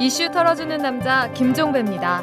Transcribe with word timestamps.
이슈 0.00 0.30
털어주는 0.30 0.78
남자 0.78 1.28
김종배입니다. 1.32 2.22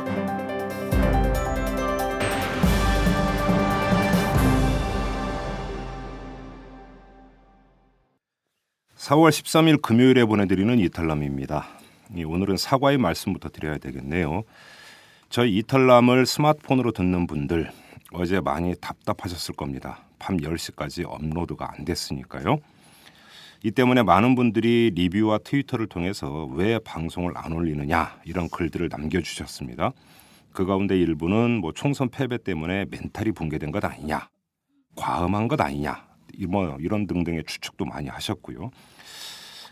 4월 8.95 9.29
13일 9.29 9.81
금요일에 9.81 10.23
보내드리는 10.23 10.79
이탈남입니다. 10.79 11.67
오늘은 12.25 12.55
사과의 12.55 12.97
말씀부터 12.97 13.49
드려야 13.49 13.77
되겠네요. 13.77 14.43
저희 15.29 15.57
이탈남을 15.57 16.25
스마트폰으로 16.25 16.93
듣는 16.93 17.27
분들 17.27 17.71
어제 18.13 18.39
많이 18.39 18.73
답답하셨을 18.79 19.53
겁니다. 19.53 20.05
밤 20.17 20.37
10시까지 20.37 21.03
업로드가 21.05 21.73
안 21.77 21.83
됐으니까요. 21.83 22.59
이 23.65 23.71
때문에 23.71 24.03
많은 24.03 24.35
분들이 24.35 24.91
리뷰와 24.93 25.39
트위터를 25.39 25.87
통해서 25.87 26.45
왜 26.53 26.77
방송을 26.77 27.31
안 27.35 27.51
올리느냐 27.51 28.19
이런 28.23 28.47
글들을 28.47 28.89
남겨주셨습니다. 28.91 29.91
그 30.51 30.67
가운데 30.67 30.95
일부는 30.95 31.61
뭐 31.61 31.71
총선 31.73 32.09
패배 32.09 32.37
때문에 32.37 32.85
멘탈이 32.91 33.31
붕괴된 33.31 33.71
것 33.71 33.83
아니냐, 33.83 34.29
과음한 34.95 35.47
것 35.47 35.59
아니냐, 35.59 36.05
뭐 36.47 36.77
이런 36.79 37.07
등등의 37.07 37.43
추측도 37.47 37.85
많이 37.85 38.07
하셨고요. 38.07 38.69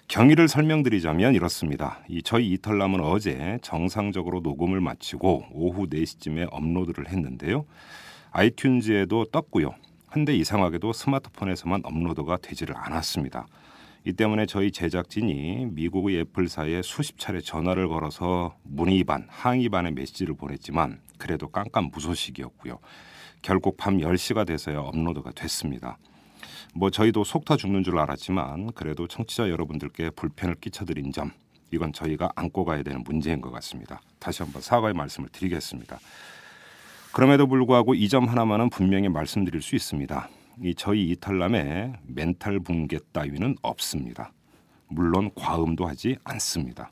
경위를 0.08 0.48
설명드리자면 0.48 1.36
이렇습니다. 1.36 2.00
이 2.08 2.24
저희 2.24 2.50
이털남은 2.54 3.00
어제 3.00 3.60
정상적으로 3.62 4.40
녹음을 4.40 4.82
마치고 4.82 5.50
오후 5.52 5.88
4시쯤에 5.88 6.48
업로드를 6.50 7.10
했는데요. 7.10 7.66
아이튠즈에도 8.32 9.30
떴고요. 9.32 9.76
한데 10.08 10.36
이상하게도 10.36 10.94
스마트폰에서만 10.94 11.82
업로드가 11.84 12.38
되지를 12.38 12.76
않았습니다. 12.76 13.46
이 14.06 14.12
때문에 14.14 14.46
저희 14.46 14.72
제작진이 14.72 15.68
미국의 15.72 16.20
애플사에 16.20 16.82
수십 16.82 17.18
차례 17.18 17.40
전화를 17.40 17.88
걸어서 17.88 18.56
문의 18.64 19.04
반, 19.06 19.26
항의 19.30 19.70
반의 19.70 19.94
메시지를 19.94 20.36
보냈지만 20.36 21.00
그래도 21.18 21.48
깜깜 21.48 21.90
무소식이었고요. 21.94 22.80
결국 23.42 23.78
밤 23.78 23.98
10시가 24.00 24.46
돼서야 24.46 24.80
업로드가 24.80 25.32
됐습니다. 25.32 25.98
뭐 26.76 26.90
저희도 26.90 27.24
속 27.24 27.46
타 27.46 27.56
죽는 27.56 27.84
줄 27.84 27.98
알았지만 28.00 28.72
그래도 28.74 29.08
청취자 29.08 29.50
여러분들께 29.50 30.10
불편을 30.12 30.56
끼쳐드린 30.56 31.12
점 31.14 31.32
이건 31.72 31.94
저희가 31.94 32.30
안고 32.36 32.66
가야 32.66 32.84
되는 32.84 33.04
문제인 33.04 33.40
것 33.42 33.52
같습니다. 33.52 34.02
다시 34.20 34.44
한번 34.44 34.62
사과의 34.62 34.94
말씀을 34.94 35.30
드리겠습니다. 35.30 36.00
그럼에도 37.14 37.48
불구하고 37.48 37.94
이 37.96 38.10
점 38.10 38.28
하나만은 38.28 38.70
분명히 38.70 39.08
말씀드릴 39.08 39.62
수 39.62 39.76
있습니다. 39.76 40.30
이 40.62 40.76
저희 40.76 41.10
이탈남에 41.10 41.94
멘탈 42.06 42.60
붕괴 42.60 43.00
따위는 43.12 43.56
없습니다. 43.62 44.32
물론 44.88 45.32
과음도 45.36 45.88
하지 45.88 46.18
않습니다. 46.24 46.92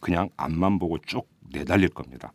그냥 0.00 0.28
앞만 0.36 0.78
보고 0.78 0.98
쭉 0.98 1.28
내달릴 1.50 1.88
겁니다. 1.88 2.32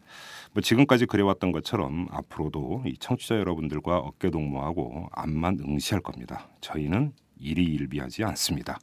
뭐 0.53 0.61
지금까지 0.61 1.05
그래왔던 1.05 1.51
것처럼 1.51 2.07
앞으로도 2.11 2.83
이 2.85 2.97
청취자 2.97 3.37
여러분들과 3.37 3.97
어깨 3.99 4.29
동무하고 4.29 5.09
앞만 5.11 5.59
응시할 5.59 6.01
겁니다. 6.01 6.49
저희는 6.61 7.13
일희일비하지 7.39 8.23
않습니다. 8.23 8.79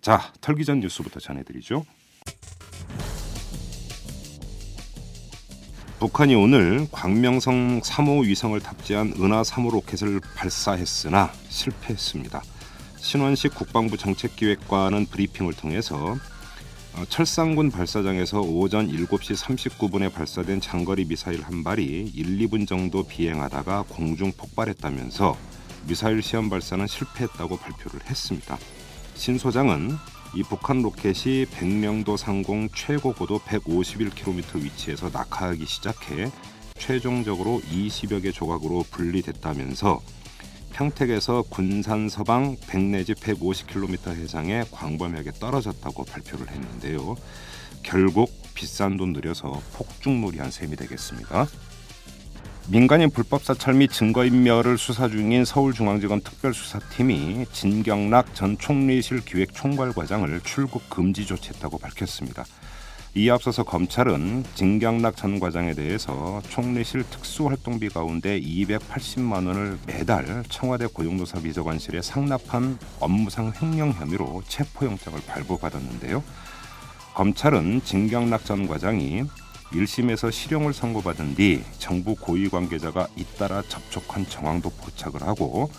자, 0.00 0.20
털기 0.40 0.64
전 0.64 0.80
뉴스부터 0.80 1.20
전해드리죠. 1.20 1.84
북한이 6.04 6.34
오늘 6.34 6.86
광명성 6.92 7.80
3호 7.80 8.26
위성을 8.26 8.60
탑재한 8.60 9.14
은하 9.18 9.40
3호 9.40 9.72
로켓을 9.72 10.20
발사했으나 10.36 11.32
실패했습니다. 11.48 12.42
신원식 12.98 13.54
국방부 13.54 13.96
정책기획관은 13.96 15.06
브리핑을 15.06 15.54
통해서 15.54 16.18
어, 16.94 17.04
철산군 17.08 17.70
발사장에서 17.70 18.42
오전 18.42 18.86
7시 18.86 19.34
39분에 19.34 20.12
발사된 20.12 20.60
장거리 20.60 21.06
미사일 21.06 21.42
한 21.42 21.64
발이 21.64 22.12
1, 22.14 22.38
2분 22.48 22.68
정도 22.68 23.04
비행하다가 23.04 23.84
공중 23.88 24.30
폭발했다면서 24.32 25.34
미사일 25.88 26.22
시험 26.22 26.50
발사는 26.50 26.86
실패했다고 26.86 27.56
발표를 27.56 28.00
했습니다. 28.10 28.58
신 29.14 29.38
소장은 29.38 29.96
이 30.36 30.42
북한 30.42 30.82
로켓이 30.82 31.46
백령도 31.46 32.16
상공 32.16 32.68
최고 32.74 33.12
고도 33.12 33.38
151km 33.38 34.64
위치에서 34.64 35.08
낙하하기 35.10 35.64
시작해 35.64 36.28
최종적으로 36.76 37.60
20여 37.70 38.20
개 38.20 38.32
조각으로 38.32 38.84
분리됐다면서 38.90 40.02
평택에서 40.72 41.42
군산 41.42 42.08
서방 42.08 42.56
100 42.66 42.82
내지 42.82 43.14
150km 43.14 44.08
해상에 44.08 44.64
광범위하게 44.72 45.30
떨어졌다고 45.38 46.04
발표를 46.04 46.50
했는데요. 46.50 47.14
결국 47.84 48.28
비싼 48.54 48.96
돈 48.96 49.12
들여서 49.12 49.62
폭죽놀이 49.74 50.38
한 50.38 50.50
셈이 50.50 50.74
되겠습니다. 50.74 51.46
민간인 52.66 53.10
불법 53.10 53.44
사찰 53.44 53.74
및 53.74 53.92
증거인멸을 53.92 54.78
수사 54.78 55.06
중인 55.06 55.44
서울중앙지검 55.44 56.22
특별수사팀이 56.22 57.44
진경락 57.52 58.34
전 58.34 58.56
총리실 58.56 59.20
기획총괄과장을 59.26 60.40
출국 60.40 60.88
금지 60.88 61.26
조치했다고 61.26 61.76
밝혔습니다. 61.76 62.46
이에 63.16 63.30
앞서서 63.30 63.64
검찰은 63.64 64.44
진경락 64.54 65.16
전 65.16 65.38
과장에 65.38 65.74
대해서 65.74 66.40
총리실 66.48 67.04
특수활동비 67.10 67.90
가운데 67.90 68.40
280만 68.40 69.46
원을 69.46 69.78
매달 69.86 70.42
청와대 70.48 70.86
고용노사 70.86 71.40
비서관실에 71.40 72.00
상납한 72.00 72.78
업무상 72.98 73.52
횡령 73.60 73.92
혐의로 73.92 74.42
체포영장을 74.48 75.20
발부받았는데요. 75.26 76.24
검찰은 77.14 77.82
진경락 77.84 78.46
전 78.46 78.66
과장이 78.66 79.24
1심에서 79.74 80.30
실형을 80.30 80.72
선고받은 80.72 81.34
뒤 81.34 81.62
정부 81.78 82.14
고위 82.14 82.48
관계자가 82.48 83.08
잇따라 83.16 83.62
접촉한 83.62 84.26
정황도 84.26 84.70
포착을 84.70 85.22
하고 85.22 85.70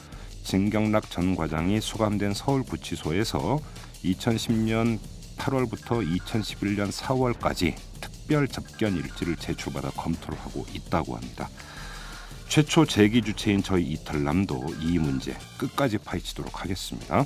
진경락 0.44 1.10
전 1.10 1.36
과장이 1.36 1.80
수감된 1.80 2.34
서울구치소에서 2.34 3.60
2010년 4.04 5.00
8월부터 5.38 6.06
2011년 6.20 6.92
4월까지 6.92 7.76
특별 8.02 8.48
접견 8.48 8.96
일지를 8.96 9.38
제출받아 9.38 9.92
검토를 9.92 10.38
하고 10.40 10.66
있다고 10.74 11.16
합니다. 11.16 11.50
최초 12.48 12.86
제기 12.86 13.22
주체인 13.22 13.64
저희 13.64 13.84
이탈남도 13.94 14.66
이 14.82 15.00
문제 15.00 15.36
끝까지 15.58 15.98
파헤치도록 15.98 16.62
하겠습니다. 16.62 17.26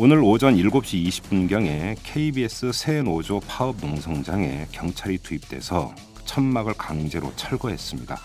오늘 0.00 0.20
오전 0.22 0.54
7시 0.54 1.08
20분경에 1.08 1.96
KBS 2.04 2.70
새 2.72 3.02
노조 3.02 3.40
파업 3.40 3.78
농성장에 3.80 4.68
경찰이 4.70 5.18
투입돼서 5.18 5.92
천막을 6.24 6.74
강제로 6.74 7.32
철거했습니다. 7.34 8.16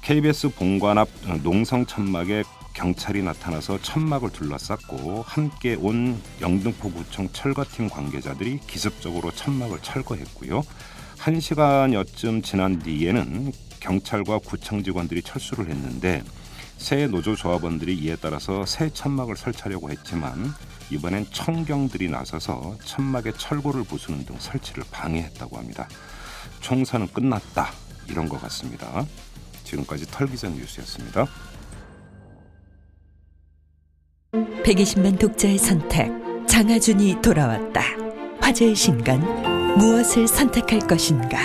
KBS 0.00 0.48
본관 0.54 0.96
앞 0.96 1.08
농성 1.42 1.84
천막에 1.84 2.44
경찰이 2.72 3.22
나타나서 3.22 3.82
천막을 3.82 4.30
둘러쌌고 4.30 5.22
함께 5.26 5.74
온 5.78 6.18
영등포구청 6.40 7.28
철거팀 7.34 7.90
관계자들이 7.90 8.60
기습적으로 8.66 9.30
천막을 9.32 9.80
철거했고요. 9.82 10.62
1시간여쯤 11.18 12.42
지난 12.42 12.78
뒤에는 12.78 13.52
경찰과 13.80 14.38
구청 14.38 14.82
직원들이 14.82 15.20
철수를 15.20 15.68
했는데 15.68 16.22
새 16.80 17.06
노조 17.06 17.36
조합원들이 17.36 17.94
이에 17.98 18.16
따라서 18.16 18.64
새 18.64 18.90
천막을 18.90 19.36
설치하려고 19.36 19.90
했지만 19.90 20.52
이번엔 20.90 21.26
청경들이 21.30 22.08
나서서 22.08 22.78
천막에 22.84 23.32
철골을 23.32 23.84
부수는 23.84 24.24
등 24.24 24.36
설치를 24.38 24.84
방해했다고 24.90 25.58
합니다. 25.58 25.86
총선은 26.60 27.08
끝났다 27.12 27.70
이런 28.08 28.28
것 28.28 28.40
같습니다. 28.42 29.04
지금까지 29.62 30.06
털기전 30.10 30.54
뉴스였습니다. 30.54 31.26
120만 34.64 35.18
독자의 35.18 35.58
선택 35.58 36.10
장하준이 36.48 37.20
돌아왔다. 37.22 37.82
화제의 38.40 38.74
신간 38.74 39.20
무엇을 39.76 40.26
선택할 40.26 40.80
것인가? 40.88 41.38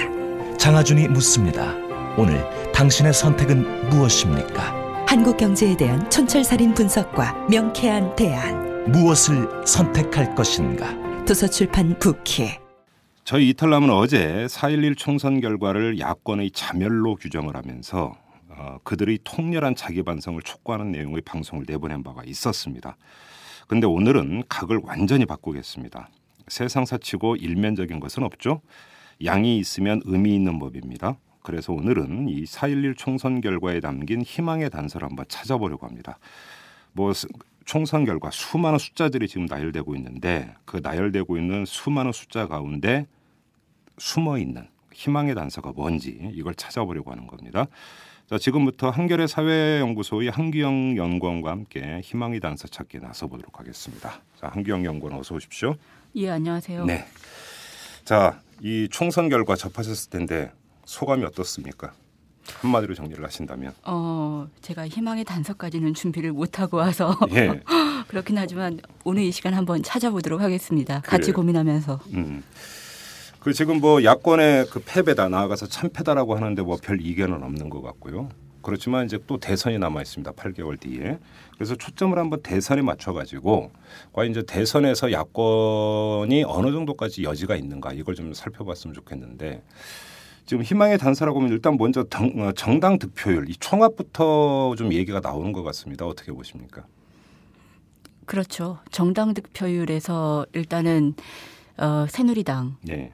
장하준이 0.57 1.09
묻습니다. 1.09 1.73
오늘 2.17 2.41
당신의 2.71 3.13
선택은 3.13 3.89
무엇입니까? 3.89 4.84
한국 5.15 5.37
경제에 5.37 5.77
대한 5.77 6.09
촌철살인 6.09 6.73
분석과 6.73 7.47
명쾌한 7.49 8.17
대안. 8.17 8.91
무엇을 8.91 9.47
선택할 9.65 10.35
것인가? 10.35 10.93
도서출판 11.23 11.97
부키. 11.99 12.49
저희 13.23 13.47
이탈남은 13.47 13.89
어제 13.91 14.45
4.11 14.47 14.97
총선 14.97 15.39
결과를 15.39 15.99
야권의 15.99 16.51
자멸로 16.51 17.15
규정을 17.15 17.55
하면서 17.55 18.17
어, 18.49 18.77
그들의 18.83 19.19
통렬한 19.23 19.75
자기 19.75 20.03
반성을 20.03 20.41
촉구하는 20.41 20.91
내용의 20.91 21.21
방송을 21.21 21.63
내보낸 21.65 22.03
바가 22.03 22.23
있었습니다. 22.25 22.97
근데 23.69 23.87
오늘은 23.87 24.43
각을 24.49 24.81
완전히 24.83 25.25
바꾸겠습니다. 25.25 26.09
세상사치고 26.49 27.37
일면적인 27.37 28.01
것은 28.01 28.23
없죠. 28.23 28.59
양이 29.23 29.59
있으면 29.59 30.01
의미 30.03 30.35
있는 30.35 30.59
법입니다. 30.59 31.15
그래서 31.45 31.73
오늘은 31.73 32.27
이 32.27 32.43
4.11 32.43 32.97
총선 32.97 33.39
결과에 33.39 33.79
담긴 33.79 34.23
희망의 34.23 34.71
단서를 34.71 35.07
한번 35.07 35.25
찾아보려고 35.29 35.85
합니다. 35.85 36.17
뭐 36.91 37.13
총선 37.65 38.03
결과 38.03 38.31
수많은 38.31 38.79
숫자들이 38.79 39.27
지금 39.27 39.45
나열되고 39.45 39.95
있는데 39.95 40.53
그 40.65 40.79
나열되고 40.81 41.37
있는 41.37 41.65
수많은 41.65 42.11
숫자 42.13 42.47
가운데 42.47 43.05
숨어 43.99 44.39
있는 44.39 44.67
희망의 44.91 45.35
단서가 45.35 45.71
뭔지 45.71 46.31
이걸 46.33 46.55
찾아보려고 46.55 47.11
하는 47.11 47.27
겁니다. 47.27 47.67
자, 48.27 48.39
지금부터 48.39 48.89
한겨레 48.89 49.27
사회연구소의 49.27 50.31
한기영 50.31 50.97
연구원과 50.97 51.51
함께 51.51 52.01
희망의 52.03 52.39
단서 52.39 52.67
찾기에 52.69 53.01
나서 53.01 53.27
보도록 53.27 53.59
하겠습니다. 53.59 54.19
자, 54.41 54.47
한기영 54.47 54.83
연구원 54.83 55.15
어서 55.15 55.35
오십시오. 55.35 55.75
예, 56.15 56.31
안녕하세요. 56.31 56.85
네. 56.85 57.05
자, 58.03 58.41
이 58.61 58.87
총선 58.89 59.29
결과 59.29 59.55
접하셨을 59.55 60.09
텐데 60.09 60.51
소감이 60.85 61.23
어떻습니까? 61.25 61.93
한마디로 62.61 62.93
정리를 62.93 63.23
하신다면. 63.23 63.73
어, 63.85 64.47
제가 64.61 64.87
희망의 64.87 65.23
단서까지는 65.23 65.93
준비를 65.95 66.31
못 66.31 66.59
하고 66.59 66.77
와서 66.77 67.17
예. 67.31 67.59
그렇긴 68.07 68.37
하지만 68.37 68.79
오늘 69.03 69.23
이 69.23 69.31
시간 69.31 69.55
한번 69.55 69.81
찾아보도록 69.81 70.41
하겠습니다. 70.41 71.01
같이 71.01 71.31
그래요. 71.31 71.35
고민하면서. 71.37 71.99
음. 72.13 72.43
그 73.39 73.53
지금 73.53 73.79
뭐 73.79 74.03
야권의 74.03 74.67
그 74.71 74.81
패배다 74.85 75.29
나아가서 75.29 75.67
참패다라고 75.67 76.35
하는데 76.35 76.61
뭐 76.61 76.77
별 76.81 77.01
이견은 77.01 77.43
없는 77.43 77.69
것 77.69 77.81
같고요. 77.81 78.29
그렇지만 78.61 79.05
이제 79.05 79.19
또 79.27 79.39
대선이 79.39 79.77
남아 79.77 80.01
있습니다. 80.01 80.31
8개월 80.31 80.79
뒤에. 80.79 81.19
그래서 81.55 81.75
초점을 81.75 82.17
한번 82.17 82.41
대선에 82.41 82.81
맞춰 82.81 83.13
가지고 83.13 83.71
과연 84.13 84.31
이제 84.31 84.43
대선에서 84.43 85.11
야권이 85.11 86.43
어느 86.47 86.71
정도까지 86.71 87.23
여지가 87.23 87.55
있는가 87.55 87.93
이걸 87.93 88.15
좀 88.15 88.33
살펴봤으면 88.33 88.93
좋겠는데 88.95 89.61
지금 90.45 90.63
희망의 90.63 90.97
단서라고 90.97 91.39
하면 91.39 91.51
일단 91.51 91.75
먼저 91.77 92.05
정, 92.09 92.27
어, 92.39 92.51
정당 92.51 92.99
득표율 92.99 93.49
이 93.49 93.55
총합부터 93.55 94.75
좀 94.77 94.93
얘기가 94.93 95.19
나오는 95.19 95.51
것 95.51 95.63
같습니다. 95.63 96.05
어떻게 96.05 96.31
보십니까? 96.31 96.85
그렇죠. 98.25 98.79
정당 98.91 99.33
득표율에서 99.33 100.45
일단은 100.53 101.15
어, 101.77 102.05
새누리당이 102.09 102.75
예. 102.89 103.11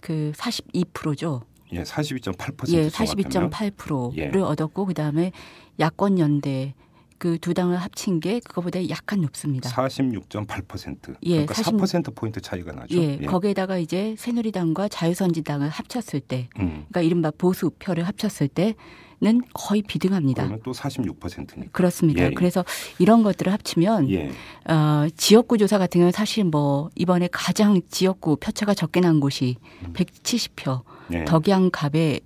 그 0.00 0.32
42%죠. 0.36 1.42
예, 1.72 1.82
42.8% 1.82 2.72
예, 2.72 2.88
정확하면. 2.88 3.50
42.8%를 3.50 4.40
예. 4.40 4.42
얻었고 4.42 4.86
그다음에 4.86 5.32
야권 5.78 6.18
연대 6.18 6.74
그 7.18 7.38
두 7.38 7.54
당을 7.54 7.76
합친 7.76 8.20
게 8.20 8.40
그거보다 8.40 8.88
약간 8.88 9.20
높습니다. 9.20 9.70
46.8%. 9.70 11.16
예, 11.22 11.30
그러니까 11.30 11.54
40 11.54 11.74
4% 11.74 12.14
포인트 12.14 12.40
차이가 12.40 12.72
나죠. 12.72 12.96
예, 12.96 13.16
거기에다가 13.18 13.78
이제 13.78 14.14
새누리당과 14.18 14.88
자유선진당을 14.88 15.68
합쳤을 15.68 16.20
때, 16.20 16.48
음, 16.58 16.84
그러니까 16.88 17.00
이른바 17.02 17.30
보수 17.30 17.70
표를 17.70 18.04
합쳤을 18.04 18.48
때는 18.48 19.42
거의 19.54 19.82
비등합니다. 19.82 20.42
그러면 20.44 20.60
또 20.64 20.72
46%니까. 20.72 21.70
그렇습니다. 21.72 22.22
예, 22.22 22.26
예. 22.26 22.30
그래서 22.34 22.64
이런 22.98 23.22
것들을 23.22 23.52
합치면 23.52 24.10
예. 24.10 24.30
어, 24.68 25.06
지역구 25.16 25.58
조사 25.58 25.78
같은 25.78 26.00
경우는 26.00 26.12
사실 26.12 26.44
뭐 26.44 26.90
이번에 26.96 27.28
가장 27.32 27.80
지역구 27.88 28.36
표차가 28.36 28.74
적게 28.74 29.00
난 29.00 29.20
곳이 29.20 29.56
170표 29.94 30.82
예. 31.14 31.24
덕양 31.24 31.70
갑의 31.72 32.20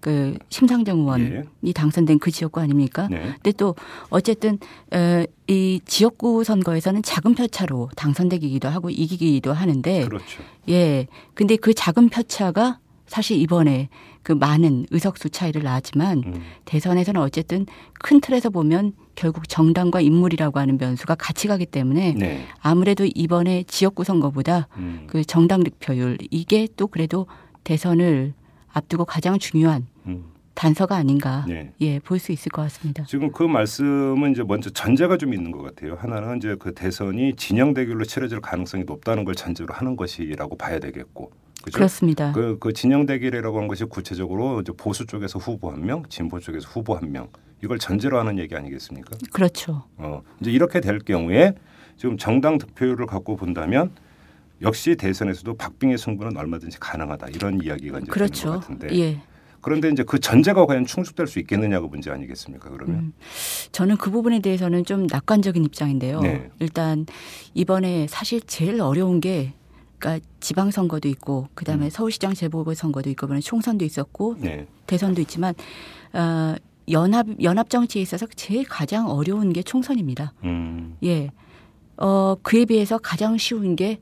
그 0.00 0.36
심상정 0.48 1.00
의원이 1.00 1.72
당선된 1.74 2.18
그 2.18 2.30
지역구 2.30 2.60
아닙니까? 2.60 3.08
네. 3.10 3.20
근데 3.34 3.52
또 3.52 3.74
어쨌든 4.10 4.58
어, 4.92 5.24
이 5.46 5.80
지역구 5.86 6.44
선거에서는 6.44 7.02
작은 7.02 7.34
표차로 7.34 7.90
당선되기도 7.96 8.68
하고 8.68 8.90
이기기도 8.90 9.52
하는데 9.52 10.04
그렇죠. 10.04 10.42
예. 10.68 11.06
근데 11.34 11.56
그 11.56 11.74
작은 11.74 12.10
표차가 12.10 12.78
사실 13.06 13.38
이번에 13.38 13.88
그 14.22 14.32
많은 14.32 14.86
의석수 14.90 15.30
차이를 15.30 15.62
낳았지만 15.62 16.22
음, 16.26 16.42
대선에서는 16.66 17.20
어쨌든 17.20 17.64
큰 17.94 18.20
틀에서 18.20 18.50
보면 18.50 18.92
결국 19.14 19.48
정당과 19.48 20.02
인물이라고 20.02 20.60
하는 20.60 20.76
변수가 20.76 21.14
같이 21.14 21.48
가기 21.48 21.64
때문에 21.66 22.14
네. 22.14 22.46
아무래도 22.60 23.06
이번에 23.06 23.64
지역구 23.66 24.04
선거보다 24.04 24.68
음, 24.76 25.06
그 25.06 25.24
정당 25.24 25.64
득표율 25.64 26.18
이게 26.30 26.68
또 26.76 26.86
그래도 26.86 27.26
대선을 27.64 28.34
앞두고 28.78 29.04
가장 29.04 29.38
중요한 29.38 29.86
음. 30.06 30.24
단서가 30.54 30.96
아닌가 30.96 31.44
네. 31.46 31.72
예 31.80 32.00
볼 32.00 32.18
수 32.18 32.32
있을 32.32 32.50
것 32.50 32.62
같습니다. 32.62 33.04
지금 33.04 33.30
그 33.30 33.44
말씀은 33.44 34.32
이제 34.32 34.42
먼저 34.42 34.70
전제가 34.70 35.16
좀 35.16 35.32
있는 35.34 35.52
것 35.52 35.62
같아요. 35.62 35.94
하나는 36.00 36.38
이제 36.38 36.56
그 36.58 36.74
대선이 36.74 37.34
진영 37.36 37.74
대결로 37.74 38.04
치러질 38.04 38.40
가능성이 38.40 38.82
높다는 38.84 39.24
걸 39.24 39.34
전제로 39.36 39.72
하는 39.72 39.94
것이라고 39.96 40.56
봐야 40.56 40.78
되겠고. 40.80 41.30
그죠? 41.62 41.76
그렇습니다. 41.76 42.32
그, 42.32 42.56
그 42.58 42.72
진영 42.72 43.06
대결이라고 43.06 43.56
하는 43.56 43.68
것이 43.68 43.84
구체적으로 43.84 44.60
이제 44.60 44.72
보수 44.76 45.06
쪽에서 45.06 45.38
후보 45.38 45.70
한 45.70 45.84
명, 45.84 46.02
진보 46.08 46.40
쪽에서 46.40 46.68
후보 46.68 46.96
한 46.96 47.12
명. 47.12 47.28
이걸 47.62 47.78
전제로 47.78 48.18
하는 48.18 48.38
얘기 48.38 48.54
아니겠습니까? 48.56 49.16
그렇죠. 49.32 49.84
어, 49.96 50.22
이제 50.40 50.50
이렇게 50.50 50.80
될 50.80 50.98
경우에 51.00 51.52
지금 51.96 52.16
정당 52.16 52.58
득표율을 52.58 53.06
갖고 53.06 53.36
본다면 53.36 53.90
역시 54.62 54.96
대선에서도 54.96 55.54
박빙의 55.54 55.98
승부는 55.98 56.36
얼마든지 56.36 56.78
가능하다 56.80 57.28
이런 57.28 57.62
이야기가 57.62 57.98
이제 57.98 58.06
되는 58.06 58.06
것 58.06 58.12
그렇죠. 58.12 58.50
같은데 58.52 58.88
예. 58.98 59.20
그런데 59.60 59.88
이제 59.88 60.02
그 60.04 60.18
전제가 60.18 60.66
과연 60.66 60.86
충족될 60.86 61.26
수 61.26 61.38
있겠느냐가 61.40 61.86
문제 61.86 62.10
아니겠습니까? 62.10 62.70
그러면 62.70 62.96
음. 62.96 63.12
저는 63.72 63.96
그 63.96 64.10
부분에 64.10 64.40
대해서는 64.40 64.84
좀 64.84 65.06
낙관적인 65.06 65.64
입장인데요. 65.64 66.20
네. 66.20 66.50
일단 66.60 67.06
이번에 67.54 68.06
사실 68.08 68.40
제일 68.40 68.80
어려운 68.80 69.20
게 69.20 69.52
그러니까 69.98 70.24
지방 70.40 70.70
선거도 70.70 71.08
있고 71.08 71.48
그다음에 71.54 71.86
음. 71.86 71.90
서울시장 71.90 72.34
재보궐 72.34 72.74
선거도 72.74 73.10
있고 73.10 73.26
이번에 73.26 73.40
총선도 73.40 73.84
있었고 73.84 74.36
네, 74.38 74.66
대선도 74.86 75.20
있지만 75.22 75.54
어, 76.12 76.54
연합 76.90 77.26
연합 77.42 77.68
정치에 77.68 78.00
있어서 78.00 78.26
제일 78.36 78.64
가장 78.64 79.08
어려운 79.08 79.52
게 79.52 79.62
총선입니다. 79.62 80.34
음, 80.44 80.96
예. 81.02 81.30
어, 81.96 82.36
그에 82.42 82.64
비해서 82.64 82.96
가장 82.98 83.36
쉬운 83.36 83.74
게 83.74 84.00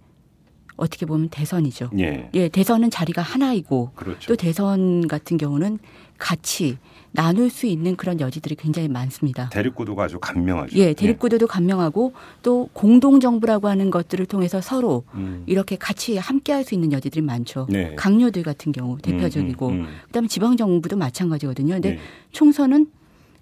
어떻게 0.76 1.06
보면 1.06 1.28
대선이죠. 1.31 1.90
예, 1.99 2.28
예, 2.34 2.49
대선은 2.49 2.90
자리가 2.90 3.23
하나이고 3.23 3.93
그렇죠. 3.94 4.28
또 4.28 4.37
대선 4.37 5.06
같은 5.08 5.37
경우는 5.38 5.78
같이 6.19 6.78
나눌 7.12 7.49
수 7.49 7.67
있는 7.67 7.96
그런 7.96 8.20
여지들이 8.20 8.56
굉장히 8.56 8.88
많습니다. 8.88 9.49
대립구도가 9.50 10.05
아주 10.05 10.19
간명하죠. 10.20 10.76
예, 10.78 10.93
대립구도도 10.93 11.46
간명하고 11.46 12.12
또 12.43 12.69
공동정부라고 12.75 13.69
하는 13.69 13.90
것들을 13.90 14.26
통해서 14.26 14.61
서로 14.61 15.05
예. 15.14 15.19
음, 15.19 15.43
이렇게 15.46 15.76
같이 15.76 16.17
함께 16.19 16.52
할 16.52 16.67
수 16.67 16.75
있는 16.75 16.90
여지들이 16.93 17.23
많죠. 17.23 17.67
네. 17.70 17.94
강요들 17.94 18.43
같은 18.43 18.73
경우 18.73 18.99
대표적이고 18.99 19.69
음, 19.69 19.73
음, 19.82 19.87
그다음에 20.06 20.26
지방정부도 20.26 20.96
마찬가지거든요. 20.96 21.75
근데 21.75 21.90
네. 21.93 21.99
총선은 22.32 22.88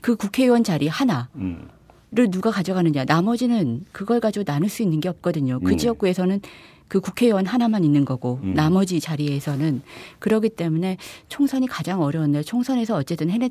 그 0.02 0.14
국회의원 0.16 0.62
자리 0.62 0.86
하나 0.88 1.28
음, 1.36 1.69
를 2.12 2.31
누가 2.31 2.52
가져가느냐. 2.52 3.04
나머지는 3.06 3.81
그걸 3.90 4.20
가지고 4.20 4.44
나눌 4.44 4.69
수 4.69 4.82
있는 4.82 5.00
게 5.00 5.08
없거든요. 5.08 5.58
그 5.58 5.72
음. 5.72 5.76
지역구에서는 5.76 6.43
그 6.94 7.01
국회의원 7.01 7.44
하나만 7.44 7.82
있는 7.82 8.05
거고 8.05 8.39
음. 8.44 8.55
나머지 8.55 9.01
자리에서는 9.01 9.82
그러기 10.20 10.51
때문에 10.51 10.96
총선이 11.29 11.67
가장 11.67 12.01
어려웠네요. 12.01 12.44
총선에서 12.44 12.94
어쨌든 12.94 13.31
해냈 13.31 13.51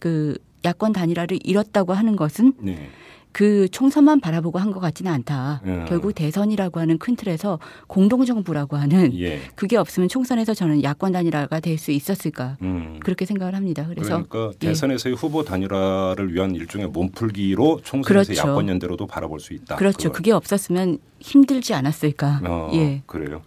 그 0.00 0.36
야권 0.64 0.92
단일화를 0.92 1.38
잃었다고 1.44 1.92
하는 1.92 2.16
것은 2.16 2.54
네, 2.58 2.90
그 3.32 3.68
총선만 3.70 4.20
바라보고 4.20 4.58
한 4.58 4.72
것 4.72 4.80
같지는 4.80 5.10
않다. 5.12 5.60
음. 5.64 5.84
결국 5.88 6.14
대선이라고 6.14 6.80
하는 6.80 6.98
큰 6.98 7.14
틀에서 7.16 7.58
공동정부라고 7.88 8.76
하는 8.76 9.12
예, 9.18 9.40
그게 9.54 9.76
없으면 9.76 10.08
총선에서 10.08 10.54
저는 10.54 10.82
야권 10.82 11.12
단일화가 11.12 11.60
될 11.60 11.78
수 11.78 11.90
있었을까 11.90 12.56
음. 12.62 13.00
그렇게 13.02 13.24
생각을 13.26 13.54
합니다. 13.54 13.86
그래서 13.88 14.22
그러니까 14.28 14.52
예. 14.62 14.66
대선에서의 14.68 15.14
후보 15.16 15.42
단일화를 15.44 16.32
위한 16.34 16.54
일종의 16.54 16.88
몸풀기로 16.88 17.80
총선에서 17.82 18.32
그렇죠. 18.32 18.48
야권 18.48 18.68
연대로도 18.68 19.06
바라볼 19.06 19.40
수 19.40 19.52
있다. 19.54 19.76
그렇죠. 19.76 20.08
그거. 20.08 20.12
그게 20.12 20.32
없었으면 20.32 20.98
힘들지 21.20 21.74
않았을까. 21.74 22.40
어, 22.44 22.70
예. 22.74 23.02
그래요. 23.06 23.42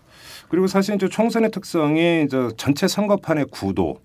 그리고 0.50 0.68
사실 0.68 0.96
이제 0.96 1.08
총선의 1.10 1.52
특성이 1.52 2.24
이제 2.26 2.50
전체 2.58 2.88
선거판의 2.88 3.46
구도 3.52 4.00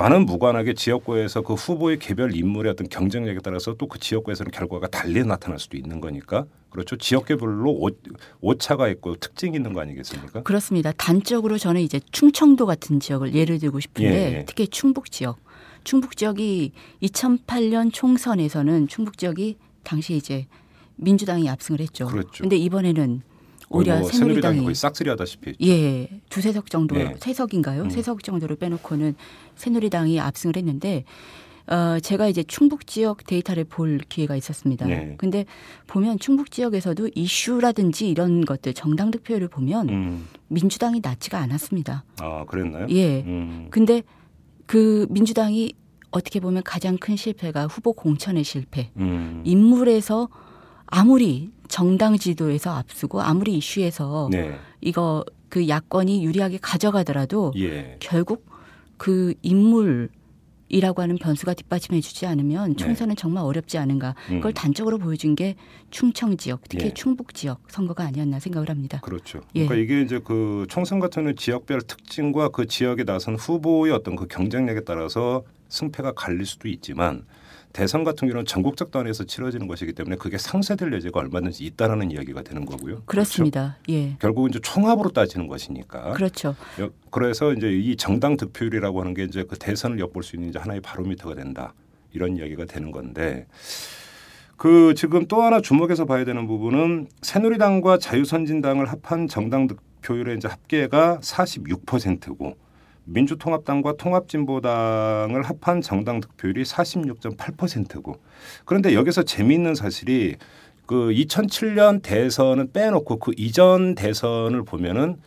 와는 0.00 0.24
무관하게 0.24 0.72
지역구에서 0.72 1.42
그 1.42 1.52
후보의 1.52 1.98
개별 1.98 2.34
인물의 2.34 2.72
어떤 2.72 2.88
경쟁력에 2.88 3.40
따라서 3.44 3.74
또 3.74 3.86
그 3.86 3.98
지역구에서는 3.98 4.50
결과가 4.50 4.86
달리 4.86 5.22
나타날 5.24 5.58
수도 5.58 5.76
있는 5.76 6.00
거니까 6.00 6.46
그렇죠. 6.70 6.96
지역계별로 6.96 7.70
오, 7.70 7.90
오차가 8.40 8.88
있고 8.88 9.16
특징이 9.16 9.56
있는 9.56 9.74
거 9.74 9.82
아니겠습니까? 9.82 10.42
그렇습니다. 10.42 10.92
단적으로 10.92 11.58
저는 11.58 11.82
이제 11.82 12.00
충청도 12.12 12.64
같은 12.64 12.98
지역을 12.98 13.34
예를 13.34 13.58
들고 13.58 13.80
싶은데 13.80 14.10
예, 14.10 14.38
예. 14.38 14.44
특히 14.46 14.68
충북 14.68 15.10
지역. 15.10 15.38
충북 15.84 16.16
지역이 16.16 16.72
2008년 17.02 17.92
총선에서는 17.92 18.88
충북 18.88 19.18
지역이 19.18 19.58
당시 19.82 20.14
이제 20.14 20.46
민주당이 20.96 21.46
압승을 21.50 21.80
했죠. 21.80 22.06
그렇죠. 22.06 22.42
근데 22.42 22.56
이번에는 22.56 23.20
오히려 23.70 24.00
뭐 24.00 24.10
새누리당이 24.10 24.62
거의 24.62 24.74
싹쓸이하다시피 24.74 25.50
했죠. 25.50 25.66
예, 25.66 26.08
두세 26.28 26.52
석 26.52 26.68
정도, 26.68 26.96
네. 26.96 27.14
세 27.18 27.32
석인가요? 27.32 27.84
음. 27.84 27.90
세석 27.90 28.24
정도를 28.24 28.56
빼놓고는 28.56 29.14
새누리당이 29.54 30.18
압승을 30.18 30.56
했는데, 30.56 31.04
어, 31.68 32.00
제가 32.00 32.26
이제 32.26 32.42
충북 32.42 32.88
지역 32.88 33.24
데이터를 33.24 33.62
볼 33.62 34.00
기회가 34.08 34.34
있었습니다. 34.34 34.86
네. 34.86 35.14
근데 35.18 35.44
보면 35.86 36.18
충북 36.18 36.50
지역에서도 36.50 37.10
이슈라든지 37.14 38.10
이런 38.10 38.44
것들, 38.44 38.74
정당 38.74 39.12
득표율을 39.12 39.46
보면 39.46 39.88
음. 39.88 40.28
민주당이 40.48 40.98
낮지가 41.00 41.38
않았습니다. 41.38 42.04
아 42.20 42.44
그랬나요? 42.46 42.88
예. 42.90 43.20
음. 43.20 43.68
근데 43.70 44.02
그 44.66 45.06
민주당이 45.10 45.72
어떻게 46.10 46.40
보면 46.40 46.64
가장 46.64 46.98
큰 46.98 47.14
실패가 47.14 47.68
후보 47.68 47.92
공천의 47.92 48.42
실패. 48.42 48.90
음. 48.96 49.42
인물에서 49.44 50.28
아무리 50.90 51.50
정당 51.68 52.18
지도에서 52.18 52.76
앞서고 52.76 53.22
아무리 53.22 53.56
이슈에서 53.56 54.28
네. 54.30 54.58
이거 54.80 55.24
그 55.48 55.68
야권이 55.68 56.24
유리하게 56.24 56.58
가져가더라도 56.60 57.52
예. 57.56 57.96
결국 58.00 58.46
그 58.96 59.34
인물 59.42 60.10
이라고 60.68 61.02
하는 61.02 61.16
변수가 61.16 61.54
뒷받침해 61.54 62.00
주지 62.00 62.26
않으면 62.26 62.70
네. 62.70 62.76
총선은 62.76 63.16
정말 63.16 63.44
어렵지 63.44 63.76
않은가. 63.76 64.14
음. 64.30 64.36
그걸 64.36 64.52
단적으로 64.52 64.98
보여준 64.98 65.34
게 65.34 65.56
충청 65.90 66.36
지역, 66.36 66.60
특히 66.68 66.86
예. 66.86 66.94
충북 66.94 67.34
지역 67.34 67.60
선거가 67.68 68.04
아니었나 68.04 68.38
생각을 68.38 68.68
합니다. 68.68 69.00
그렇죠. 69.02 69.40
예. 69.56 69.66
그러니까 69.66 69.74
이게 69.74 70.00
이제 70.02 70.20
그 70.22 70.66
총선 70.68 71.00
같은 71.00 71.34
지역별 71.34 71.82
특징과 71.82 72.50
그 72.50 72.66
지역에 72.66 73.04
나선 73.04 73.34
후보의 73.34 73.92
어떤 73.92 74.14
그 74.14 74.28
경쟁력에 74.28 74.82
따라서 74.82 75.42
승패가 75.68 76.12
갈릴 76.12 76.46
수도 76.46 76.68
있지만 76.68 77.24
대선 77.72 78.02
같은 78.04 78.26
경우는 78.28 78.46
전국적 78.46 78.90
단위에서 78.90 79.24
치러지는 79.24 79.66
것이기 79.68 79.92
때문에 79.92 80.16
그게 80.16 80.38
상쇄될 80.38 80.92
여지가 80.92 81.20
얼마든지 81.20 81.64
있다라는 81.64 82.10
이야기가 82.10 82.42
되는 82.42 82.64
거고요. 82.64 83.02
그렇습니다. 83.06 83.76
예. 83.88 84.00
그렇죠? 84.02 84.18
결국은 84.18 84.50
이제 84.50 84.58
총합으로 84.60 85.10
따지는 85.10 85.46
것이니까. 85.46 86.12
그렇죠. 86.12 86.56
여- 86.80 86.90
그래서 87.10 87.52
이제 87.52 87.70
이 87.72 87.96
정당 87.96 88.36
득표율이라고 88.36 89.00
하는 89.00 89.14
게 89.14 89.24
이제 89.24 89.44
그 89.48 89.56
대선을 89.56 90.00
엿볼 90.00 90.22
수 90.24 90.36
있는 90.36 90.48
이제 90.50 90.58
하나의 90.58 90.80
바로미터가 90.80 91.34
된다. 91.36 91.74
이런 92.12 92.36
이야기가 92.36 92.64
되는 92.64 92.90
건데 92.90 93.46
그 94.56 94.94
지금 94.96 95.26
또 95.28 95.42
하나 95.42 95.60
주목해서 95.60 96.04
봐야 96.06 96.24
되는 96.24 96.46
부분은 96.48 97.06
새누리당과 97.22 97.98
자유선진당을 97.98 98.86
합한 98.86 99.28
정당 99.28 99.68
득표율의 99.68 100.36
이제 100.38 100.48
합계가 100.48 101.20
46%고 101.22 102.56
민주통합당과 103.10 103.96
통합진보당을 103.96 105.42
합한 105.42 105.82
정당 105.82 106.20
득표율이 106.20 106.62
46.8%고 106.62 108.16
그런데 108.64 108.94
여기서 108.94 109.22
재미있는 109.22 109.74
사실이 109.74 110.36
그 110.86 111.10
2007년 111.10 112.02
대선은 112.02 112.72
빼놓고 112.72 113.18
그 113.18 113.32
이전 113.36 113.94
대선을 113.94 114.64
보면은 114.64 115.18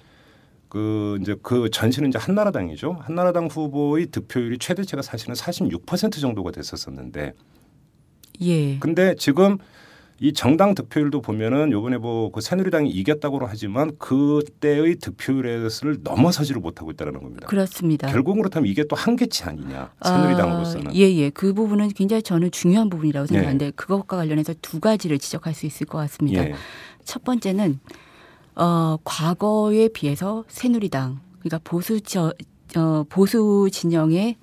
그 0.68 1.18
이제 1.22 1.36
그 1.44 1.70
전신은 1.70 2.10
이제 2.10 2.18
한나라당이죠. 2.18 2.98
한나라당 3.02 3.46
후보의 3.46 4.08
득표율이 4.08 4.58
최대치가 4.58 5.02
사실은 5.02 5.36
46% 5.36 6.20
정도가 6.20 6.52
됐었었는데 6.52 7.34
예. 8.42 8.80
근데 8.80 9.16
지금 9.16 9.58
이 10.24 10.32
정당 10.32 10.74
득표율도 10.74 11.22
보면은 11.22 11.74
요번에 11.74 11.98
뭐 11.98 12.32
그 12.32 12.40
새누리당이 12.40 12.90
이겼다고 12.90 13.40
하지만 13.46 13.98
그때의 13.98 14.96
득표율을 14.96 15.70
넘어서지를 16.02 16.62
못하고 16.62 16.92
있다는 16.92 17.22
겁니다. 17.22 17.46
그렇습니다. 17.48 18.08
결국 18.08 18.36
그렇다면 18.36 18.70
이게 18.70 18.86
또 18.86 18.96
한계치 18.96 19.44
아니냐 19.44 19.92
새누리당으로서는. 20.02 20.88
아, 20.88 20.94
예, 20.96 21.02
예. 21.14 21.30
그 21.30 21.54
부분은 21.54 21.90
굉장히 21.90 22.24
저는 22.24 22.52
중요한 22.52 22.90
부분이라고 22.90 23.26
예. 23.26 23.28
생각하는데 23.28 23.72
그것과 23.72 24.18
관련해서 24.18 24.54
두 24.62 24.80
가지를 24.80 25.20
지적할 25.20 25.54
수 25.54 25.66
있을 25.66 25.86
것 25.86 25.98
같습니다. 26.00 26.48
예. 26.48 26.54
첫 27.04 27.24
번째는 27.26 27.80
어, 28.56 28.98
과거에 29.04 29.90
비해서 29.90 30.46
새누리당 30.48 31.20
그러니까 31.40 31.60
보수 31.66 32.00
저, 32.00 32.34
어, 32.78 33.04
보수 33.10 33.68
진영의 33.72 34.38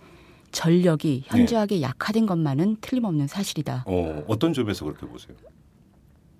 전력이 0.53 1.25
현저하게 1.27 1.81
약화된 1.81 2.27
것만은 2.27 2.77
틀림없는 2.81 3.29
사실이다. 3.29 3.85
어, 3.87 4.25
어떤 4.27 4.53
점에서 4.53 4.85
그렇게 4.85 5.07
보세요? 5.07 5.37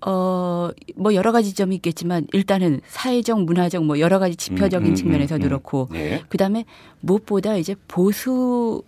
어, 0.07 0.71
뭐 0.97 1.15
여러 1.15 1.33
가지 1.33 1.55
점이 1.55 1.77
있겠지만 1.77 2.27
일단은 2.33 2.81
사회적, 2.89 3.43
문화적 3.45 3.85
뭐 3.85 3.99
여러 4.01 4.19
가지 4.19 4.37
지표적인 4.37 4.89
음, 4.89 4.93
음, 4.93 4.95
측면에서도 4.95 5.43
음, 5.43 5.45
음. 5.45 5.49
그렇고 5.49 5.89
예. 5.95 6.23
그다음에 6.29 6.65
무엇보다 7.01 7.57
이제 7.57 7.75
보수 7.89 8.83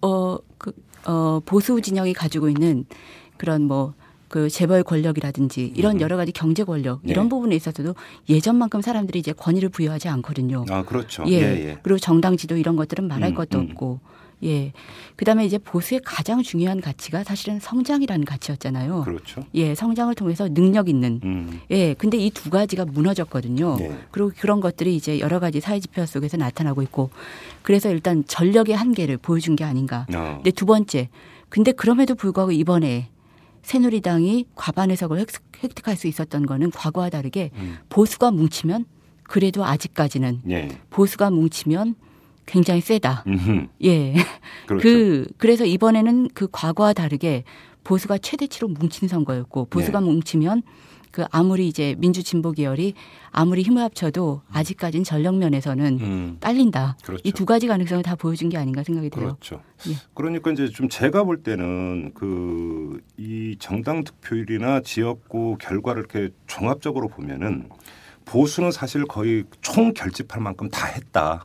어 0.00 0.38
그 0.58 0.72
어 1.04 1.40
보수 1.44 1.80
진영이 1.80 2.14
가지고 2.14 2.48
있는 2.48 2.84
그런 3.36 3.62
뭐 3.62 3.94
그 4.32 4.48
재벌 4.48 4.82
권력이라든지 4.82 5.74
이런 5.76 5.96
음. 5.96 6.00
여러 6.00 6.16
가지 6.16 6.32
경제 6.32 6.64
권력 6.64 7.00
네. 7.02 7.12
이런 7.12 7.28
부분에 7.28 7.54
있어서도 7.54 7.94
예전만큼 8.30 8.80
사람들이 8.80 9.18
이제 9.18 9.34
권위를 9.34 9.68
부여하지 9.68 10.08
않거든요. 10.08 10.64
아 10.70 10.82
그렇죠. 10.84 11.22
예. 11.28 11.32
예, 11.32 11.68
예. 11.68 11.78
그리고 11.82 11.98
정당 11.98 12.38
지도 12.38 12.56
이런 12.56 12.74
것들은 12.74 13.06
말할 13.08 13.32
음, 13.32 13.34
것도 13.34 13.58
음. 13.58 13.68
없고. 13.68 14.00
예. 14.44 14.72
그다음에 15.16 15.44
이제 15.46 15.56
보수의 15.58 16.00
가장 16.04 16.42
중요한 16.42 16.80
가치가 16.80 17.22
사실은 17.24 17.60
성장이라는 17.60 18.24
가치였잖아요. 18.24 19.02
그렇죠. 19.04 19.44
예, 19.54 19.74
성장을 19.74 20.12
통해서 20.14 20.48
능력 20.48 20.88
있는 20.88 21.20
음. 21.24 21.60
예, 21.70 21.94
근데 21.94 22.16
이 22.18 22.30
두 22.30 22.50
가지가 22.50 22.86
무너졌거든요. 22.86 23.76
예. 23.80 23.98
그리고 24.10 24.32
그런 24.38 24.60
것들이 24.60 24.96
이제 24.96 25.20
여러 25.20 25.38
가지 25.38 25.60
사회 25.60 25.78
지표 25.78 26.04
속에서 26.06 26.36
나타나고 26.36 26.82
있고, 26.82 27.10
그래서 27.62 27.90
일단 27.90 28.24
전력의 28.26 28.74
한계를 28.74 29.16
보여준 29.18 29.54
게 29.54 29.64
아닌가. 29.64 30.06
어. 30.14 30.34
근데 30.36 30.50
두 30.50 30.66
번째, 30.66 31.08
근데 31.48 31.70
그럼에도 31.72 32.14
불구하고 32.14 32.50
이번에 32.52 33.08
새누리당이 33.62 34.46
과반 34.56 34.90
의석을 34.90 35.18
획- 35.20 35.28
획득할 35.62 35.96
수 35.96 36.08
있었던 36.08 36.46
거는 36.46 36.70
과거와 36.72 37.10
다르게 37.10 37.50
음. 37.54 37.76
보수가 37.90 38.32
뭉치면 38.32 38.86
그래도 39.22 39.64
아직까지는 39.64 40.40
예. 40.50 40.68
보수가 40.90 41.30
뭉치면 41.30 41.94
굉장히 42.46 42.80
세다. 42.80 43.24
음흠. 43.26 43.66
예. 43.84 44.14
그렇죠. 44.66 44.82
그 44.82 45.26
그래서 45.36 45.64
이번에는 45.64 46.28
그 46.34 46.48
과거와 46.50 46.92
다르게 46.92 47.44
보수가 47.84 48.18
최대치로 48.18 48.68
뭉친 48.68 49.08
선거였고 49.08 49.66
보수가 49.66 50.00
네. 50.00 50.06
뭉치면 50.06 50.62
그 51.10 51.24
아무리 51.30 51.68
이제 51.68 51.94
민주 51.98 52.22
진보 52.22 52.52
계열이 52.52 52.94
아무리 53.30 53.60
힘을 53.60 53.82
합쳐도 53.82 54.40
아직까지는 54.50 55.04
전력 55.04 55.36
면에서는 55.36 55.98
음. 56.00 56.36
딸린다. 56.40 56.96
그렇죠. 57.04 57.20
이두 57.22 57.44
가지 57.44 57.66
가능성을 57.66 58.02
다 58.02 58.14
보여준 58.14 58.48
게 58.48 58.56
아닌가 58.56 58.82
생각이 58.82 59.10
돼요. 59.10 59.36
그렇죠. 59.38 59.62
예. 59.88 59.96
그러니까 60.14 60.52
이제 60.52 60.68
좀 60.68 60.88
제가 60.88 61.24
볼 61.24 61.42
때는 61.42 62.12
그 62.14 63.00
이 63.18 63.56
정당 63.58 64.04
득표율이나 64.04 64.80
지역구 64.80 65.56
결과를 65.60 66.04
이렇게 66.10 66.34
종합적으로 66.46 67.08
보면은 67.08 67.68
보수는 68.24 68.70
사실 68.72 69.04
거의 69.04 69.44
총 69.60 69.92
결집할 69.92 70.40
만큼 70.42 70.68
다 70.70 70.86
했다. 70.86 71.44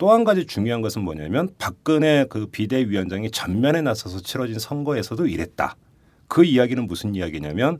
또 0.00 0.10
한 0.10 0.24
가지 0.24 0.46
중요한 0.46 0.80
것은 0.80 1.02
뭐냐면 1.02 1.50
박근혜 1.58 2.24
그 2.30 2.46
비대위원장이 2.46 3.30
전면에 3.30 3.82
나서서 3.82 4.20
치러진 4.20 4.58
선거에서도 4.58 5.26
이랬다. 5.26 5.76
그 6.26 6.42
이야기는 6.42 6.86
무슨 6.86 7.14
이야기냐면 7.14 7.76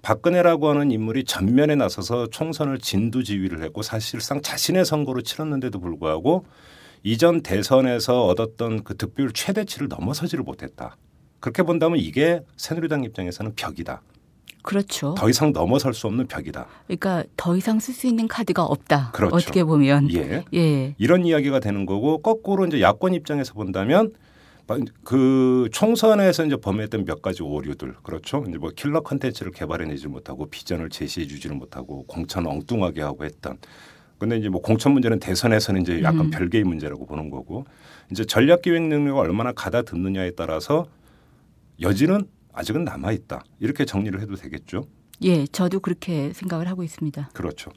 박근혜라고 0.00 0.68
하는 0.68 0.92
인물이 0.92 1.24
전면에 1.24 1.74
나서서 1.74 2.28
총선을 2.28 2.78
진두지휘를 2.78 3.64
했고 3.64 3.82
사실상 3.82 4.40
자신의 4.40 4.84
선거로 4.84 5.22
치렀는데도 5.22 5.80
불구하고 5.80 6.46
이전 7.02 7.42
대선에서 7.42 8.24
얻었던 8.26 8.84
그 8.84 8.96
득표율 8.96 9.32
최대치를 9.32 9.88
넘어서지를 9.88 10.44
못했다. 10.44 10.96
그렇게 11.40 11.64
본다면 11.64 11.98
이게 11.98 12.40
새누리당 12.56 13.02
입장에서는 13.02 13.56
벽이다. 13.56 14.00
그렇죠. 14.64 15.14
더 15.16 15.28
이상 15.28 15.52
넘어설 15.52 15.92
수 15.92 16.06
없는 16.06 16.26
벽이다. 16.26 16.66
그러니까 16.86 17.22
더 17.36 17.54
이상 17.54 17.78
쓸 17.78 17.92
수 17.92 18.06
있는 18.06 18.26
카드가 18.26 18.64
없다. 18.64 19.10
그렇죠. 19.12 19.36
어떻게 19.36 19.62
보면 19.62 20.10
예. 20.14 20.42
예. 20.54 20.94
이런 20.96 21.26
이야기가 21.26 21.60
되는 21.60 21.84
거고 21.84 22.18
거꾸로 22.18 22.64
이제 22.66 22.80
야권 22.80 23.12
입장에서 23.12 23.52
본다면 23.52 24.12
그 25.04 25.68
총선에서 25.70 26.46
이제 26.46 26.56
범했던 26.56 27.04
몇 27.04 27.20
가지 27.20 27.42
오류들 27.42 27.96
그렇죠. 28.02 28.42
이제 28.48 28.56
뭐 28.56 28.70
킬러 28.74 29.02
컨텐츠를 29.02 29.52
개발해내지 29.52 30.08
못하고 30.08 30.46
비전을 30.46 30.88
제시해주지를 30.88 31.54
못하고 31.54 32.04
공천 32.06 32.46
엉뚱하게 32.46 33.02
하고 33.02 33.26
했던. 33.26 33.58
근데 34.16 34.38
이제 34.38 34.48
뭐 34.48 34.62
공천 34.62 34.92
문제는 34.92 35.18
대선에서는 35.18 35.82
이제 35.82 36.02
약간 36.02 36.20
음. 36.20 36.30
별개의 36.30 36.64
문제라고 36.64 37.04
보는 37.04 37.28
거고 37.28 37.66
이제 38.10 38.24
전략 38.24 38.62
기획 38.62 38.82
능력을 38.84 39.20
얼마나 39.20 39.52
가다듬느냐에 39.52 40.30
따라서 40.30 40.86
여지는 41.82 42.26
아직은 42.54 42.84
남아 42.84 43.12
있다. 43.12 43.44
이렇게 43.60 43.84
정리를 43.84 44.20
해도 44.20 44.34
되겠죠. 44.36 44.86
예, 45.22 45.46
저도 45.46 45.80
그렇게 45.80 46.32
생각을 46.32 46.68
하고 46.68 46.82
있습니다. 46.82 47.30
그렇죠. 47.32 47.70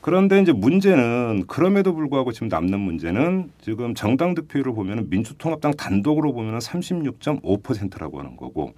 그런데 0.00 0.40
이제 0.42 0.52
문제는 0.52 1.44
그럼에도 1.46 1.94
불구하고 1.94 2.32
지금 2.32 2.48
남는 2.48 2.78
문제는 2.80 3.50
지금 3.62 3.94
정당 3.94 4.34
득표율을 4.34 4.74
보면은 4.74 5.08
민주통합당 5.08 5.74
단독으로 5.74 6.32
보면은 6.32 6.58
36.5%라고 6.58 8.18
하는 8.18 8.36
거고 8.36 8.74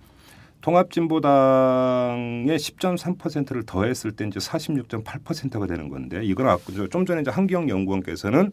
통합진보당의 0.61 2.59
10.3%를 2.59 3.64
더했을 3.64 4.12
때 4.12 4.26
이제 4.26 4.38
46.8%가 4.38 5.66
되는 5.66 5.88
건데 5.88 6.21
이건 6.25 6.49
아까 6.49 6.73
저좀 6.73 7.07
전에 7.07 7.23
이제 7.23 7.31
한기영 7.31 7.69
연구원께서는 7.69 8.52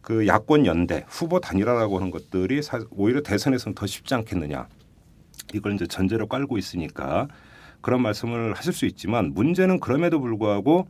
그 0.00 0.26
야권 0.26 0.66
연대 0.66 1.04
후보 1.08 1.40
단일화라고 1.40 1.98
하는 1.98 2.10
것들이 2.10 2.62
사- 2.62 2.80
오히려 2.90 3.20
대선에서는 3.22 3.74
더 3.74 3.86
쉽지 3.86 4.14
않겠느냐 4.14 4.66
이걸 5.54 5.74
이제 5.74 5.86
전제로 5.86 6.26
깔고 6.26 6.58
있으니까 6.58 7.28
그런 7.80 8.02
말씀을 8.02 8.54
하실 8.54 8.72
수 8.72 8.86
있지만 8.86 9.32
문제는 9.34 9.80
그럼에도 9.80 10.20
불구하고 10.20 10.86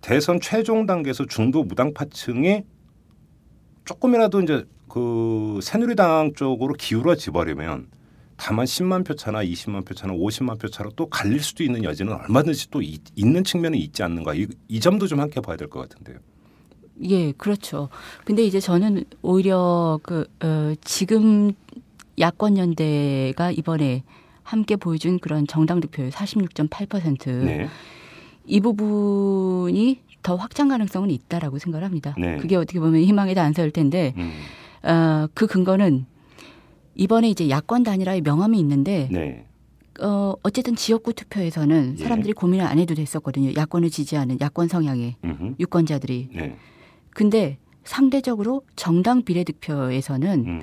대선 0.00 0.40
최종 0.40 0.86
단계에서 0.86 1.26
중도 1.26 1.62
무당파층이 1.64 2.62
조금이라도 3.84 4.40
이제 4.42 4.64
그 4.88 5.60
새누리당 5.62 6.32
쪽으로 6.36 6.74
기울어지 6.74 7.30
버리면 7.30 7.88
다만 8.36 8.64
10만 8.66 9.06
표 9.06 9.14
차나 9.14 9.44
20만 9.44 9.84
표 9.86 9.94
차나 9.94 10.14
50만 10.14 10.58
표 10.60 10.68
차로 10.68 10.90
또 10.96 11.06
갈릴 11.08 11.40
수도 11.40 11.62
있는 11.62 11.84
여지는 11.84 12.12
얼마든지 12.12 12.70
또 12.70 12.82
이- 12.82 12.98
있는 13.14 13.44
측면이 13.44 13.78
있지 13.78 14.02
않는가 14.02 14.34
이, 14.34 14.46
이 14.68 14.80
점도 14.80 15.06
좀 15.06 15.20
함께 15.20 15.40
봐야 15.40 15.56
될 15.56 15.68
것 15.68 15.80
같은데요. 15.88 16.18
예, 17.08 17.32
그렇죠. 17.32 17.88
근데 18.24 18.42
이제 18.44 18.60
저는 18.60 19.04
오히려 19.22 19.98
그 20.02 20.26
어, 20.42 20.72
지금 20.82 21.52
야권 22.22 22.56
연대가 22.56 23.50
이번에 23.50 24.04
함께 24.44 24.76
보여준 24.76 25.18
그런 25.18 25.46
정당 25.46 25.80
득표율 25.80 26.10
46.8%. 26.10 27.28
네. 27.44 27.68
이 28.46 28.60
부분이 28.60 30.00
더 30.22 30.36
확장 30.36 30.68
가능성은 30.68 31.10
있다라고 31.10 31.58
생각을 31.58 31.84
합니다. 31.84 32.14
네. 32.16 32.36
그게 32.36 32.56
어떻게 32.56 32.78
보면 32.78 33.02
희망의 33.02 33.34
단서일 33.34 33.72
텐데 33.72 34.14
음. 34.16 34.32
어, 34.88 35.26
그 35.34 35.46
근거는 35.46 36.06
이번에 36.94 37.28
이제 37.28 37.48
야권 37.50 37.82
단일화의 37.82 38.20
명함이 38.20 38.58
있는데 38.60 39.08
네. 39.10 39.46
어, 40.00 40.34
어쨌든 40.42 40.76
지역구 40.76 41.12
투표에서는 41.12 41.96
예. 41.98 42.02
사람들이 42.02 42.32
고민을 42.32 42.64
안 42.64 42.78
해도 42.78 42.94
됐었거든요. 42.94 43.52
야권을 43.56 43.90
지지하는 43.90 44.38
야권 44.40 44.68
성향의 44.68 45.16
음흠. 45.24 45.54
유권자들이. 45.60 46.28
네. 46.34 46.56
근데 47.10 47.58
상대적으로 47.84 48.62
정당 48.76 49.22
비례 49.22 49.44
득표에서는 49.44 50.44
음. 50.46 50.62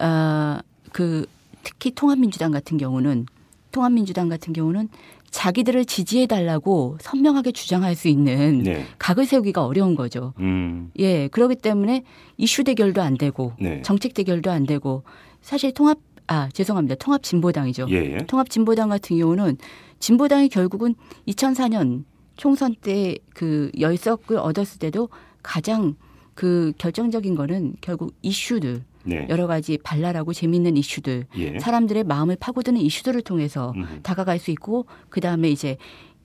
어, 0.00 0.58
그 0.92 1.26
특히 1.62 1.90
통합민주당 1.90 2.50
같은 2.50 2.78
경우는 2.78 3.26
통합민주당 3.72 4.28
같은 4.28 4.52
경우는 4.52 4.88
자기들을 5.30 5.84
지지해 5.84 6.26
달라고 6.26 6.96
선명하게 7.00 7.52
주장할 7.52 7.94
수 7.94 8.08
있는 8.08 8.62
네. 8.62 8.86
각을 8.98 9.26
세우기가 9.26 9.64
어려운 9.66 9.94
거죠. 9.94 10.32
음. 10.38 10.90
예, 10.98 11.28
그렇기 11.28 11.56
때문에 11.56 12.02
이슈 12.38 12.64
대결도 12.64 13.02
안 13.02 13.18
되고 13.18 13.52
네. 13.60 13.82
정책 13.82 14.14
대결도 14.14 14.50
안 14.50 14.64
되고 14.64 15.02
사실 15.42 15.72
통합 15.72 15.98
아 16.26 16.48
죄송합니다 16.52 16.94
통합 16.96 17.22
진보당이죠. 17.22 17.86
예. 17.90 18.14
예. 18.14 18.16
통합 18.26 18.48
진보당 18.48 18.88
같은 18.88 19.18
경우는 19.18 19.58
진보당이 20.00 20.48
결국은 20.48 20.94
2004년 21.26 22.04
총선 22.36 22.74
때 22.74 23.16
그 23.38 23.70
열석을 23.78 24.36
얻었을 24.36 24.80
때도 24.80 25.10
가장 25.44 25.94
그 26.34 26.72
결정적인 26.76 27.36
거는 27.36 27.74
결국 27.80 28.14
이슈들 28.22 28.82
네. 29.08 29.26
여러 29.30 29.46
가지 29.46 29.78
발랄하고 29.82 30.32
재미있는 30.32 30.76
이슈들 30.76 31.26
예. 31.38 31.58
사람들의 31.58 32.04
마음을 32.04 32.36
파고드는 32.38 32.80
이슈들을 32.80 33.22
통해서 33.22 33.72
음. 33.76 34.00
다가갈 34.02 34.38
수 34.38 34.50
있고 34.50 34.86
그 35.08 35.20
다음에 35.20 35.50
이제 35.50 35.76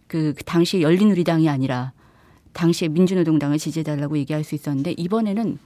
그 0.08 0.34
당시 0.46 0.82
열린우리당이 0.82 1.48
아니라 1.50 1.94
당시에 2.52 2.90
민주노동당을 2.90 3.58
지지해달라고 3.58 4.18
얘기할 4.18 4.44
수 4.44 4.54
있었는데 4.54 4.94
이번에는 4.98 5.58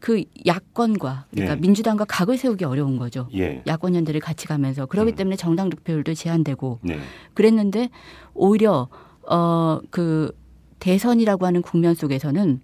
그 0.00 0.24
야권과 0.46 1.26
그러니까 1.30 1.56
예. 1.56 1.60
민주당과 1.60 2.04
각을 2.06 2.36
세우기 2.36 2.64
어려운 2.64 2.98
거죠. 2.98 3.28
예. 3.34 3.62
야권 3.66 3.94
연대를 3.94 4.20
같이 4.20 4.46
가면서 4.46 4.86
그렇기 4.86 5.12
음. 5.12 5.16
때문에 5.16 5.36
정당 5.36 5.70
득표율도 5.70 6.14
제한되고 6.14 6.80
네. 6.82 6.98
그랬는데 7.34 7.90
오히려 8.34 8.88
어그 9.22 10.32
대선이라고 10.78 11.46
하는 11.46 11.62
국면 11.62 11.94
속에서는 11.94 12.60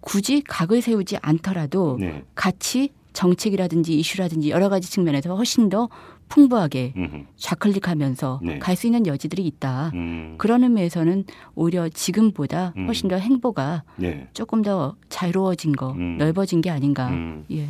굳이 0.00 0.42
각을 0.42 0.82
세우지 0.82 1.16
않더라도 1.20 1.96
네. 1.98 2.22
같이 2.34 2.92
정책이라든지 3.16 3.98
이슈라든지 3.98 4.50
여러 4.50 4.68
가지 4.68 4.90
측면에서 4.90 5.34
훨씬 5.34 5.70
더 5.70 5.88
풍부하게. 6.28 6.92
좌클릭하면서 7.36 8.40
네. 8.42 8.58
갈수 8.58 8.86
있는 8.86 9.06
여지들이 9.06 9.46
있다. 9.46 9.90
음. 9.94 10.34
그런 10.38 10.62
의미에서는 10.64 11.24
오히려 11.54 11.88
지금보다 11.88 12.74
음. 12.76 12.86
훨씬 12.86 13.08
더 13.08 13.16
행보가 13.16 13.84
예. 14.02 14.28
조금 14.34 14.62
더 14.62 14.96
자유로워진 15.08 15.72
거, 15.72 15.92
음. 15.92 16.18
넓어진 16.18 16.60
게 16.60 16.68
아닌가. 16.70 17.08
음. 17.08 17.44
예. 17.52 17.68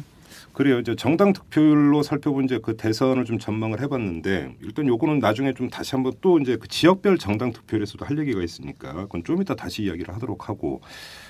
그래요. 0.53 0.79
이제 0.79 0.97
정당 0.97 1.35
득표율로 1.35 2.03
살펴본 2.03 2.47
이제 2.47 2.59
그 2.62 2.79
대선을 2.79 3.26
좀 3.26 3.38
전망을 3.38 3.83
해봤는데 3.83 4.57
일단 4.62 4.87
요거는 4.87 5.19
나중에 5.19 5.53
좀 5.53 5.69
다시 5.69 5.95
한번 5.95 6.15
또 6.23 6.38
이제 6.38 6.57
그 6.57 6.67
지역별 6.67 7.19
정당 7.19 7.53
득표율에서도 7.53 8.03
할 8.07 8.19
얘기가 8.19 8.43
있으니까 8.43 8.95
그건 8.95 9.23
좀 9.23 9.43
이따 9.43 9.55
다시 9.55 9.83
이야기를 9.83 10.15
하도록 10.15 10.49
하고 10.49 10.81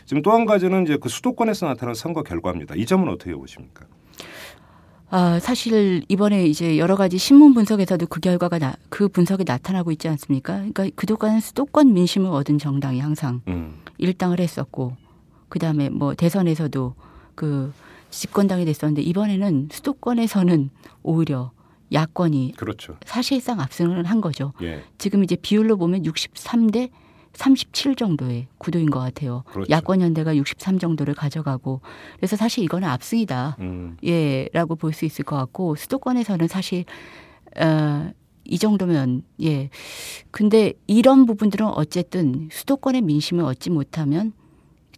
지금 0.04 0.22
또 0.22 0.30
한 0.30 0.44
가지는 0.46 0.84
이제 0.84 0.96
그 1.00 1.08
수도권에서 1.08 1.66
나타난 1.66 1.96
선거 1.96 2.22
결과입니다. 2.22 2.76
이 2.76 2.86
점은 2.86 3.08
어떻게 3.08 3.34
보십니까? 3.34 3.86
아, 5.08 5.38
사실 5.38 6.02
이번에 6.08 6.46
이제 6.46 6.78
여러 6.78 6.96
가지 6.96 7.16
신문 7.16 7.54
분석에서도 7.54 8.06
그 8.06 8.20
결과가 8.20 8.58
나, 8.58 8.74
그 8.88 9.08
분석이 9.08 9.44
나타나고 9.46 9.92
있지 9.92 10.08
않습니까? 10.08 10.56
그러니까 10.56 10.88
그동안 10.96 11.40
수도권 11.40 11.92
민심을 11.92 12.30
얻은 12.30 12.58
정당이 12.58 12.98
항상 13.00 13.40
음. 13.48 13.78
일당을 13.98 14.40
했었고 14.40 14.96
그다음에 15.48 15.90
뭐 15.90 16.14
대선에서도 16.14 16.94
그 17.34 17.72
집권당이 18.10 18.64
됐었는데 18.64 19.02
이번에는 19.02 19.68
수도권에서는 19.70 20.70
오히려 21.02 21.52
야권이 21.92 22.54
그렇죠. 22.56 22.96
사실상 23.04 23.60
압승을 23.60 24.04
한 24.04 24.20
거죠. 24.20 24.52
예. 24.62 24.82
지금 24.98 25.22
이제 25.22 25.36
비율로 25.36 25.76
보면 25.76 26.02
63대 26.02 26.90
37 27.36 27.94
정도의 27.96 28.48
구도인 28.58 28.90
것 28.90 28.98
같아요. 29.00 29.44
그렇죠. 29.46 29.70
야권 29.70 30.00
연대가 30.00 30.36
63 30.36 30.78
정도를 30.78 31.14
가져가고 31.14 31.80
그래서 32.16 32.36
사실 32.36 32.64
이거는 32.64 32.88
압승이다. 32.88 33.56
음. 33.60 33.96
예라고 34.02 34.74
볼 34.76 34.92
수 34.92 35.04
있을 35.04 35.24
것 35.24 35.36
같고 35.36 35.76
수도권에서는 35.76 36.48
사실 36.48 36.84
어, 37.60 38.10
이 38.44 38.58
정도면 38.58 39.22
예. 39.42 39.68
근데 40.30 40.72
이런 40.86 41.26
부분들은 41.26 41.66
어쨌든 41.66 42.48
수도권의 42.52 43.02
민심을 43.02 43.44
얻지 43.44 43.70
못하면 43.70 44.32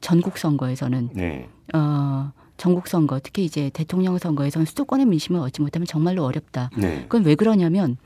전국 0.01 0.38
선거에서는 0.38 1.11
네. 1.14 1.48
어 1.74 2.31
전국 2.57 2.87
선거 2.88 3.18
특히 3.22 3.44
이제 3.44 3.70
대통령 3.72 4.18
선거에서는 4.18 4.66
수도권의 4.66 5.07
민심을 5.07 5.40
얻지 5.40 5.62
못하면 5.62 5.87
정말로 5.87 6.24
어렵다. 6.24 6.70
네. 6.77 7.03
그건 7.03 7.24
왜 7.24 7.35
그러냐면 7.35 7.96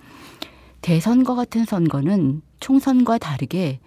대선거 0.80 1.34
같은 1.34 1.64
선거는 1.64 2.42
총선과 2.60 3.18
다르게 3.18 3.80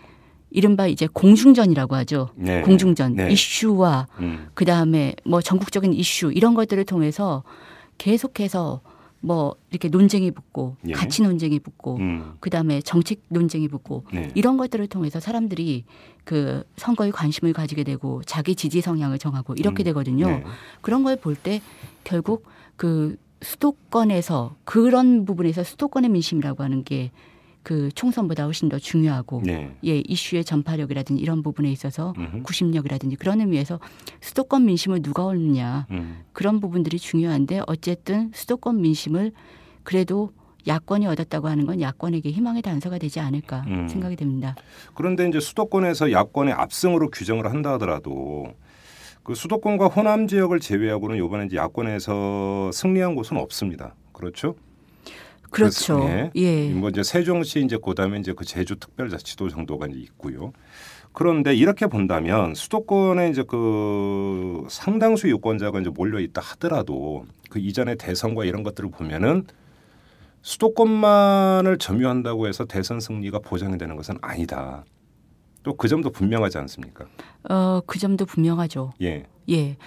이른바 0.55 0.87
이제 0.87 1.07
공중전이라고 1.11 1.95
하죠. 1.95 2.29
네. 2.35 2.61
공중전 2.61 3.15
네. 3.15 3.29
이슈와 3.31 4.07
음. 4.19 4.47
그 4.53 4.63
다음에 4.65 5.13
뭐 5.25 5.41
전국적인 5.41 5.93
이슈 5.93 6.31
이런 6.31 6.53
것들을 6.53 6.83
통해서 6.85 7.43
계속해서 7.97 8.81
뭐 9.19 9.55
이렇게 9.71 9.89
논쟁이 9.89 10.31
붙고 10.31 10.75
예. 10.87 10.93
가치 10.93 11.23
논쟁이 11.23 11.59
붙고 11.59 11.97
음. 11.97 12.33
그 12.39 12.49
다음에 12.49 12.79
정책 12.81 13.21
논쟁이 13.29 13.67
붙고 13.67 14.05
네. 14.13 14.29
이런 14.35 14.55
것들을 14.55 14.85
통해서 14.87 15.19
사람들이 15.19 15.83
그 16.23 16.63
선거에 16.77 17.11
관심을 17.11 17.51
가지게 17.51 17.83
되고 17.83 18.21
자기 18.25 18.55
지지 18.55 18.81
성향을 18.81 19.17
정하고 19.17 19.55
이렇게 19.55 19.83
음. 19.83 19.85
되거든요. 19.85 20.27
네. 20.27 20.43
그런 20.81 21.03
걸 21.03 21.15
볼 21.17 21.35
때 21.35 21.61
결국 22.03 22.45
그 22.77 23.17
수도권에서 23.41 24.55
그런 24.63 25.25
부분에서 25.25 25.63
수도권의 25.63 26.09
민심이라고 26.11 26.63
하는 26.63 26.83
게 26.83 27.11
그 27.65 27.89
총선보다 27.95 28.43
훨씬 28.45 28.69
더 28.69 28.77
중요하고 28.77 29.41
네. 29.43 29.75
예 29.83 29.97
이슈의 29.97 30.45
전파력이라든지 30.45 31.19
이런 31.19 31.41
부분에 31.41 31.71
있어서 31.71 32.13
음흠. 32.15 32.43
구심력이라든지 32.43 33.15
그런 33.15 33.41
의미에서 33.41 33.79
수도권 34.21 34.65
민심을 34.65 35.01
누가 35.01 35.25
얻느냐 35.25 35.87
음. 35.89 36.23
그런 36.31 36.59
부분들이 36.59 36.99
중요한데 36.99 37.61
어쨌든 37.65 38.29
수도권 38.35 38.81
민심을 38.81 39.31
그래도 39.81 40.31
야권이 40.67 41.07
얻었다고 41.07 41.47
하는 41.47 41.65
건 41.65 41.81
야권에게 41.81 42.29
희망의 42.29 42.61
단서가 42.61 42.99
되지 42.99 43.19
않을까 43.19 43.65
음. 43.65 43.87
생각이 43.87 44.15
됩니다. 44.15 44.55
그런데 44.93 45.27
이제 45.27 45.39
수도권에서 45.39 46.11
야권의 46.11 46.53
압승으로 46.53 47.09
규정을 47.09 47.47
한다 47.47 47.73
하더라도 47.73 48.45
그 49.23 49.33
수도권과 49.33 49.87
호남 49.87 50.27
지역을 50.27 50.59
제외하고는 50.59 51.17
이번에 51.17 51.47
이제 51.47 51.57
야권에서 51.57 52.69
승리한 52.71 53.15
곳은 53.15 53.37
없습니다. 53.37 53.95
그렇죠? 54.13 54.55
그렇죠. 55.55 55.99
그래서, 55.99 56.31
예. 56.35 56.69
뭐 56.69 56.89
이제 56.89 57.03
세종시 57.03 57.63
이제 57.63 57.77
그다음에 57.83 58.19
이제 58.19 58.33
그 58.33 58.45
제주 58.45 58.75
특별자치도 58.75 59.49
정도가 59.49 59.87
이제 59.87 59.99
있고요. 59.99 60.51
그런데 61.13 61.55
이렇게 61.55 61.87
본다면 61.87 62.53
수도권에 62.55 63.29
이제 63.29 63.43
그 63.47 64.65
상당수 64.69 65.29
유권자가 65.29 65.79
이제 65.79 65.89
몰려 65.89 66.19
있다 66.19 66.41
하더라도 66.41 67.25
그 67.49 67.59
이전의 67.59 67.97
대선과 67.97 68.43
이런 68.43 68.63
것들을 68.63 68.89
보면은 68.91 69.45
수도권만을 70.41 71.77
점유한다고 71.79 72.47
해서 72.47 72.65
대선 72.65 72.99
승리가 72.99 73.39
보장이 73.39 73.77
되는 73.77 73.95
것은 73.95 74.17
아니다. 74.21 74.83
또 75.63 75.73
그 75.75 75.87
점도 75.87 76.11
분명하지 76.11 76.59
않습니까? 76.59 77.05
어, 77.49 77.81
그 77.87 77.97
점도 77.97 78.25
분명하죠. 78.25 78.93
예. 79.01 79.25
예. 79.49 79.77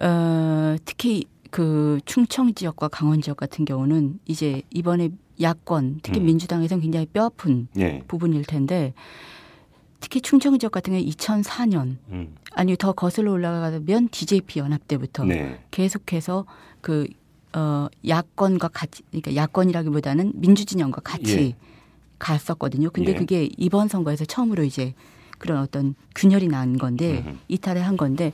어, 0.00 0.76
특히 0.84 1.24
그 1.54 2.00
충청 2.04 2.52
지역과 2.52 2.88
강원 2.88 3.20
지역 3.22 3.36
같은 3.36 3.64
경우는 3.64 4.18
이제 4.26 4.62
이번에 4.72 5.10
야권, 5.40 6.00
특히 6.02 6.18
음. 6.18 6.24
민주당에서는 6.26 6.82
굉장히 6.82 7.06
뼈아픈 7.06 7.68
예. 7.78 8.02
부분일 8.08 8.44
텐데 8.44 8.92
특히 10.00 10.20
충청 10.20 10.58
지역 10.58 10.72
같은 10.72 10.94
경우 10.94 11.04
2004년 11.04 11.98
음. 12.08 12.34
아니 12.54 12.76
더 12.76 12.90
거슬러 12.90 13.30
올라가면 13.30 14.08
DJP 14.08 14.58
연합 14.58 14.88
때부터 14.88 15.26
네. 15.26 15.60
계속해서 15.70 16.44
그 16.80 17.06
어, 17.52 17.86
야권과 18.04 18.66
같이 18.66 19.04
그러니까 19.12 19.36
야권이라기보다는 19.36 20.32
민주진영과 20.34 21.02
같이 21.02 21.38
예. 21.38 21.56
갔었거든요. 22.18 22.90
근데 22.90 23.12
예. 23.12 23.14
그게 23.14 23.48
이번 23.56 23.86
선거에서 23.86 24.24
처음으로 24.24 24.64
이제 24.64 24.92
그런 25.38 25.58
어떤 25.58 25.94
균열이 26.16 26.48
난 26.48 26.78
건데 26.78 27.22
음흠. 27.24 27.36
이탈을 27.46 27.86
한 27.86 27.96
건데 27.96 28.32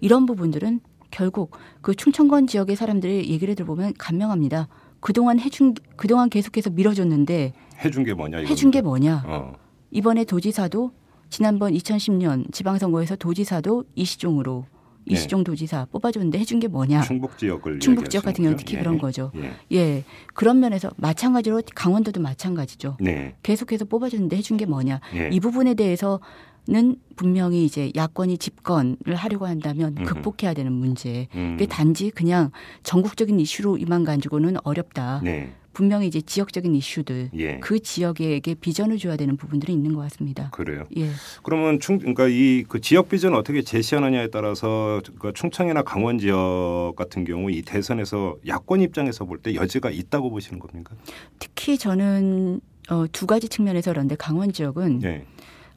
이런 0.00 0.24
부분들은 0.24 0.78
결국 1.10 1.52
그 1.80 1.94
충청권 1.94 2.46
지역의 2.46 2.76
사람들의 2.76 3.28
얘기를 3.28 3.54
들어보면 3.54 3.94
감명합니다. 3.98 4.68
그동안 5.00 5.40
해준 5.40 5.74
그동안 5.96 6.28
계속해서 6.28 6.70
밀어줬는데 6.70 7.52
해준 7.84 8.04
게 8.04 8.14
뭐냐. 8.14 8.38
해준 8.38 8.70
게 8.70 8.82
뭐냐? 8.82 9.24
어. 9.26 9.52
이번에 9.90 10.24
도지사도 10.24 10.92
지난번 11.30 11.72
2010년 11.72 12.52
지방선거에서 12.52 13.16
도지사도 13.16 13.84
이시종으로 13.94 14.66
이시종 15.12 15.44
도지사 15.44 15.86
뽑아줬는데 15.92 16.38
해준 16.38 16.60
게 16.60 16.68
뭐냐? 16.68 17.02
충북 17.02 17.36
지역을 17.38 17.80
충북 17.80 18.10
지역 18.10 18.24
같은 18.24 18.44
경우는 18.44 18.58
얘기하시는 18.60 18.92
특히 18.92 19.00
거죠? 19.00 19.30
그런 19.32 19.44
거죠. 19.44 19.56
예. 19.72 19.76
예, 19.76 20.04
그런 20.34 20.60
면에서 20.60 20.90
마찬가지로 20.96 21.62
강원도도 21.74 22.20
마찬가지죠. 22.20 22.96
네. 23.00 23.34
계속해서 23.42 23.84
뽑아줬는데 23.84 24.36
해준 24.36 24.56
게 24.56 24.66
뭐냐? 24.66 25.00
예. 25.14 25.28
이 25.32 25.40
부분에 25.40 25.74
대해서 25.74 26.20
는 26.68 26.96
분명히 27.16 27.64
이제 27.64 27.90
야권이 27.96 28.38
집권을 28.38 29.14
하려고 29.16 29.46
한다면. 29.46 29.94
극복해야 29.94 30.54
되는 30.54 30.70
문제. 30.70 31.26
음. 31.34 31.56
그게 31.58 31.66
단지 31.66 32.10
그냥 32.10 32.50
전국적인 32.82 33.40
이슈로 33.40 33.78
이만 33.78 34.04
가지고는 34.04 34.56
어렵다. 34.62 35.20
네. 35.24 35.52
분명히 35.72 36.06
이제 36.08 36.20
지역적인 36.20 36.74
이슈들 36.74 37.30
예. 37.38 37.58
그 37.60 37.78
지역에게 37.80 38.54
비전을 38.54 38.98
줘야 38.98 39.16
되는 39.16 39.36
부분들이 39.36 39.72
있는 39.72 39.94
것 39.94 40.00
같습니다. 40.02 40.50
그래요. 40.50 40.84
예. 40.96 41.10
그러면 41.42 41.78
충 41.80 41.98
그러니까 41.98 42.26
이 42.28 42.64
그 42.68 42.80
지역 42.80 43.08
비전 43.08 43.34
어떻게 43.34 43.62
제시하느냐에 43.62 44.28
따라서 44.28 45.00
그러니까 45.04 45.32
충청이나 45.32 45.82
강원 45.82 46.18
지역 46.18 46.94
같은 46.96 47.24
경우 47.24 47.50
이 47.50 47.62
대선에서 47.62 48.36
야권 48.46 48.80
입장에서 48.82 49.24
볼 49.24 49.38
때 49.40 49.54
여지가 49.54 49.90
있다고 49.90 50.30
보시는 50.30 50.58
겁니까? 50.58 50.94
특히 51.38 51.78
저는 51.78 52.60
어, 52.90 53.06
두 53.12 53.26
가지 53.26 53.48
측면에서 53.48 53.92
그런데 53.92 54.16
강원 54.16 54.52
지역은 54.52 55.02
예. 55.04 55.24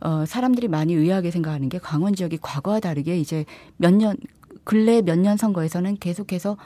어, 0.01 0.25
사람들이 0.25 0.67
많이 0.67 0.93
의아하게 0.93 1.31
생각하는 1.31 1.69
게 1.69 1.77
강원 1.79 2.13
지역이 2.15 2.39
과거와 2.41 2.79
다르게 2.81 3.17
이제 3.17 3.45
몇 3.77 3.93
년 3.93 4.17
근래 4.65 5.01
몇 5.01 5.17
년 5.19 5.35
선거에서는 5.37 5.97
계속해서 5.97 6.57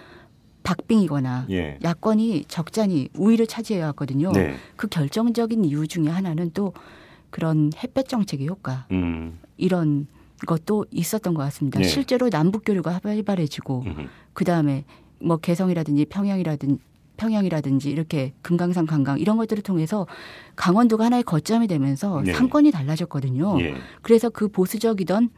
박빙이거나 0.68 1.46
예. 1.50 1.80
야권이 1.82 2.46
적잖이 2.50 3.08
우위를 3.16 3.48
차지해 3.48 3.82
왔거든요. 3.84 4.34
네. 4.34 4.56
그 4.76 4.88
결정적인 4.88 5.64
이유 5.64 5.88
중에 5.88 6.10
하나는 6.10 6.52
또 6.54 6.74
그런 7.30 7.72
햇볕 7.82 8.10
정책의 8.10 8.48
효과 8.48 8.86
음. 8.92 9.40
이런 9.56 10.08
것도 10.46 10.86
있었던 10.92 11.34
것 11.34 11.44
같습니다. 11.44 11.80
네. 11.80 11.86
실제로 11.86 12.30
남북 12.30 12.66
교류가 12.66 13.00
활발해지고 13.02 13.84
음. 13.88 14.10
그 14.34 14.44
다음에 14.44 14.84
뭐 15.22 15.38
개성이라든지 15.38 16.06
평양이라든지 16.06 16.82
평양이라든지 17.16 17.90
이렇게 17.90 18.34
금강산 18.42 18.86
관광 18.86 19.20
이런 19.20 19.38
것들을 19.38 19.64
통해서 19.64 20.06
강원도가 20.58 21.06
하나의 21.06 21.24
거점이 21.24 21.68
되면서 21.68 22.22
네. 22.22 22.34
상권이 22.34 22.72
달라졌거든요. 22.72 23.60
예. 23.62 23.74
그래서 24.02 24.30
그 24.30 24.50
보수적이던 24.50 25.30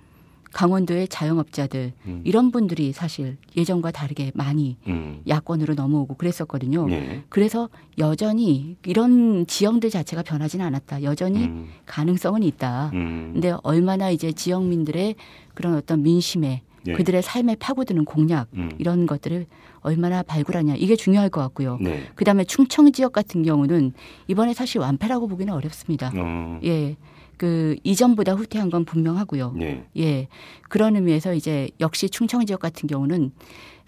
강원도의 0.54 1.08
자영업자들 1.08 1.94
음. 2.06 2.22
이런 2.24 2.52
분들이 2.52 2.92
사실 2.92 3.38
예전과 3.56 3.92
다르게 3.92 4.32
많이 4.34 4.78
음. 4.88 5.22
야권으로 5.28 5.76
넘어오고 5.76 6.16
그랬었거든요. 6.16 6.90
예. 6.92 7.24
그래서 7.30 7.70
여전히 7.98 8.76
이런 8.86 9.46
지형들 9.46 9.90
자체가 9.90 10.24
변하지는 10.24 10.66
않았다. 10.66 11.04
여전히 11.04 11.46
음. 11.46 11.70
가능성은 11.86 12.44
있다. 12.44 12.92
음. 12.94 13.32
근데 13.34 13.56
얼마나 13.64 14.10
이제 14.10 14.32
지역민들의 14.32 15.16
그런 15.54 15.76
어떤 15.76 16.02
민심에 16.04 16.64
예. 16.88 16.94
그들의 16.94 17.22
삶에 17.22 17.56
파고드는 17.56 18.06
공약 18.06 18.48
음. 18.54 18.72
이런 18.78 19.06
것들을 19.06 19.46
얼마나 19.82 20.24
발굴하냐 20.24 20.76
이게 20.76 20.96
중요할 20.96 21.30
것 21.30 21.42
같고요. 21.42 21.78
네. 21.82 22.04
그다음에 22.16 22.44
충청 22.44 22.92
지역 22.92 23.14
같은 23.14 23.44
경우는 23.44 23.94
이번에 24.28 24.54
사실 24.54 24.80
완패라고 24.80 25.28
보기는 25.28 25.54
어렵습니다. 25.54 26.12
어. 26.16 26.60
예. 26.64 26.96
그 27.39 27.78
이전보다 27.86 28.34
후퇴한 28.34 28.69
건 28.69 28.84
분명하고요. 28.84 29.56
예. 29.62 29.86
예. 29.97 30.28
그런 30.67 30.97
의미에서 30.97 31.34
이제 31.34 31.69
역시 31.80 32.10
충청 32.10 32.45
지역 32.45 32.60
같은 32.60 32.86
경우는 32.86 33.32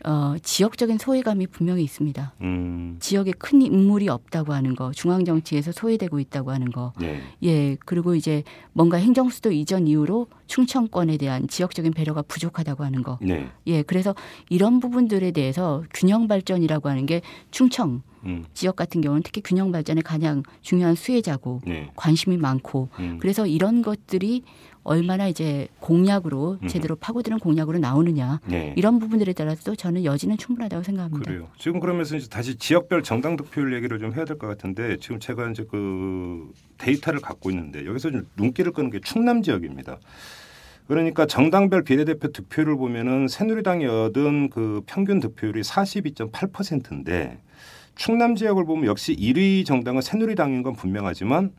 어 0.04 0.36
지역적인 0.42 0.98
소외감이 0.98 1.48
분명히 1.48 1.84
있습니다. 1.84 2.34
음. 2.42 2.98
지역에 3.00 3.32
큰 3.32 3.62
인물이 3.62 4.10
없다고 4.10 4.54
하는 4.54 4.76
거, 4.76 4.92
중앙 4.92 5.26
정치에서 5.26 5.72
소외되고 5.72 6.20
있다고 6.20 6.52
하는 6.52 6.72
거. 6.72 6.94
예. 7.02 7.22
예. 7.44 7.78
그리고 7.86 8.16
이제 8.16 8.44
뭔가 8.74 8.98
행정수도 8.98 9.52
이전 9.52 9.88
이후로 9.88 10.28
충청권에 10.48 11.18
대한 11.18 11.48
지역적인 11.48 11.94
배려가 11.94 12.22
부족하다고 12.24 12.84
하는 12.84 13.04
거. 13.04 13.20
네. 13.22 13.48
예. 13.68 13.84
그래서 13.84 14.16
이런 14.50 14.80
부분들에 14.80 15.32
대해서 15.32 15.84
균형 15.94 16.28
발전이라고 16.28 16.90
하는 16.90 17.06
게 17.06 17.22
충청 17.52 18.02
음. 18.26 18.44
지역 18.54 18.76
같은 18.76 19.02
경우는 19.02 19.24
특히 19.24 19.42
균형 19.42 19.72
발전의 19.72 20.04
가장 20.04 20.44
중요한 20.62 20.96
수혜자고 20.96 21.62
네. 21.66 21.90
관심이 21.96 22.38
많고 22.38 22.90
음. 23.00 23.18
그래서 23.20 23.48
이런 23.48 23.82
것들이 23.82 24.44
얼마나 24.84 25.28
이제 25.28 25.68
공약으로 25.80 26.58
음. 26.62 26.68
제대로 26.68 26.96
파고드는 26.96 27.40
공약으로 27.40 27.78
나오느냐 27.80 28.40
네. 28.48 28.74
이런 28.76 28.98
부분들에 29.00 29.34
따라서도 29.34 29.76
저는 29.76 30.04
여지는 30.06 30.38
충분하다고 30.38 30.84
생각합니다. 30.84 31.30
그래요. 31.32 31.48
지금 31.58 31.80
그러면서 31.80 32.16
이제 32.16 32.28
다시 32.30 32.56
지역별 32.56 33.04
정당 33.04 33.36
득표율 33.36 33.74
얘기를 33.76 34.00
좀 34.00 34.14
해야 34.16 34.26
될 34.26 34.38
것 34.38 34.48
같은데 34.48 34.98
지금 34.98 35.20
제가 35.20 35.50
이제 35.52 35.66
그 35.70 36.52
데이터를 36.80 37.20
갖고 37.20 37.52
있는데 37.52 37.86
여기서 37.86 38.10
좀 38.12 38.28
눈길을 38.38 38.72
끄는 38.72 38.90
게 38.90 39.00
충남 39.02 39.44
지역입니다. 39.44 40.00
그러니까 40.88 41.26
정당별 41.26 41.84
비례대표 41.84 42.32
득표율을 42.32 42.76
보면은 42.76 43.28
새누리당이 43.28 43.86
얻은 43.86 44.50
그 44.50 44.82
평균 44.88 45.20
득표율이 45.20 45.62
42.8%인데 45.62 47.40
충남 47.96 48.36
지역을 48.36 48.66
보면 48.66 48.86
역시 48.86 49.16
1위 49.16 49.66
정당은 49.66 50.02
새누리당인 50.02 50.64
건 50.64 50.74
분명하지만 50.74 51.52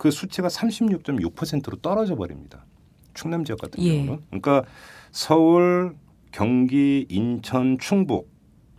그 0.00 0.10
수치가 0.10 0.48
36.6%로 0.48 1.76
떨어져 1.76 2.16
버립니다. 2.16 2.64
충남 3.12 3.44
지역 3.44 3.58
같은 3.58 3.84
예. 3.84 3.98
경우는. 3.98 4.20
그러니까 4.28 4.64
서울, 5.12 5.94
경기, 6.32 7.04
인천, 7.10 7.76
충북 7.78 8.30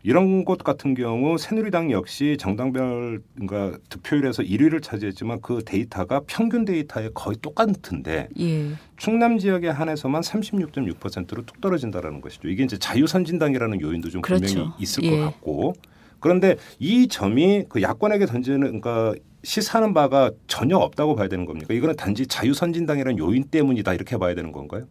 이런 0.01 0.43
곳 0.45 0.63
같은 0.63 0.95
경우 0.95 1.37
새누리당 1.37 1.91
역시 1.91 2.37
정당별 2.39 3.21
그러니까 3.35 3.77
득표율에서 3.89 4.41
1위를 4.41 4.81
차지했지만 4.81 5.41
그 5.41 5.61
데이터가 5.63 6.21
평균 6.25 6.65
데이터에 6.65 7.11
거의 7.13 7.37
똑같은데 7.39 8.27
예. 8.39 8.71
충남 8.97 9.37
지역에 9.37 9.67
한해서만 9.67 10.21
36.6%로 10.21 11.45
뚝 11.45 11.61
떨어진다라는 11.61 12.21
것이죠. 12.21 12.47
이게 12.47 12.63
이제 12.63 12.79
자유선진당이라는 12.79 13.79
요인도 13.79 14.09
좀 14.09 14.23
분명히 14.23 14.55
그렇죠. 14.55 14.73
있을 14.79 15.03
예. 15.03 15.11
것 15.11 15.25
같고 15.25 15.73
그런데 16.19 16.55
이 16.79 17.07
점이 17.07 17.65
그 17.69 17.83
야권에게 17.83 18.25
던지는 18.25 18.81
그러니까 18.81 19.13
시사하는 19.43 19.93
바가 19.93 20.31
전혀 20.47 20.77
없다고 20.77 21.15
봐야 21.15 21.27
되는 21.27 21.45
겁니까? 21.45 21.73
이거는 21.73 21.95
단지 21.95 22.27
자유선진당이라는 22.27 23.17
요인 23.17 23.43
때문이다 23.45 23.93
이렇게 23.93 24.17
봐야 24.17 24.35
되는 24.35 24.51
건가요? 24.51 24.85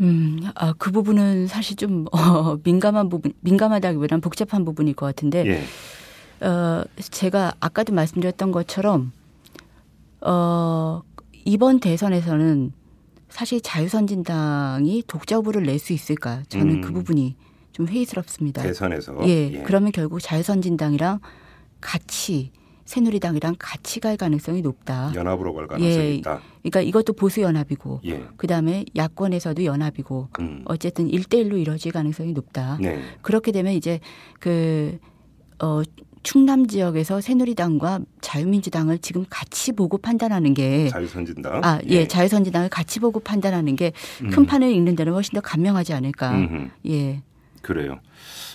음, 0.00 0.40
아, 0.54 0.72
그 0.78 0.90
부분은 0.90 1.46
사실 1.48 1.76
좀 1.76 2.06
어, 2.12 2.56
민감한 2.62 3.08
부분, 3.08 3.32
민감하다기보다는 3.40 4.20
복잡한 4.20 4.64
부분일 4.64 4.94
것 4.94 5.06
같은데 5.06 5.44
예. 5.46 6.46
어, 6.46 6.84
제가 6.98 7.52
아까도 7.60 7.92
말씀드렸던 7.92 8.52
것처럼 8.52 9.12
어, 10.20 11.02
이번 11.44 11.80
대선에서는 11.80 12.72
사실 13.28 13.60
자유선진당이 13.60 15.04
독자 15.06 15.36
후보를 15.36 15.64
낼 15.64 15.78
수 15.78 15.92
있을까? 15.92 16.42
저는 16.48 16.76
음. 16.76 16.80
그 16.80 16.92
부분이 16.92 17.36
좀 17.72 17.86
회의스럽습니다. 17.86 18.62
대선에서 18.62 19.16
예, 19.28 19.62
그러면 19.64 19.92
결국 19.92 20.20
자유선진당이랑 20.20 21.20
같이 21.80 22.50
새누리당이랑 22.88 23.56
같이 23.58 24.00
갈 24.00 24.16
가능성이 24.16 24.62
높다. 24.62 25.12
연합으로 25.14 25.52
갈 25.52 25.66
가능성이 25.66 26.06
예. 26.06 26.14
있다. 26.14 26.40
그러니까 26.62 26.80
이것도 26.80 27.12
보수 27.12 27.42
연합이고 27.42 28.00
예. 28.06 28.24
그다음에 28.38 28.86
야권에서도 28.96 29.62
연합이고 29.62 30.28
음. 30.40 30.62
어쨌든 30.64 31.10
일대일로 31.10 31.58
이루어질 31.58 31.92
가능성이 31.92 32.32
높다. 32.32 32.78
네. 32.80 33.02
그렇게 33.20 33.52
되면 33.52 33.74
이제 33.74 34.00
그 34.40 34.98
어, 35.62 35.82
충남 36.22 36.66
지역에서 36.66 37.20
새누리당과 37.20 38.00
자유민주당을 38.22 39.00
지금 39.00 39.26
같이 39.28 39.72
보고 39.72 39.98
판단하는 39.98 40.54
게 40.54 40.88
자유선진당. 40.88 41.60
아, 41.62 41.80
예, 41.88 42.08
자유선진당을 42.08 42.70
같이 42.70 43.00
보고 43.00 43.20
판단하는 43.20 43.76
게큰 43.76 43.94
음. 44.38 44.46
판을 44.46 44.70
읽는 44.70 44.96
데는 44.96 45.12
훨씬 45.12 45.34
더 45.34 45.42
간명하지 45.42 45.92
않을까. 45.92 46.30
음흠. 46.32 46.70
예. 46.86 47.22
그래요. 47.60 47.98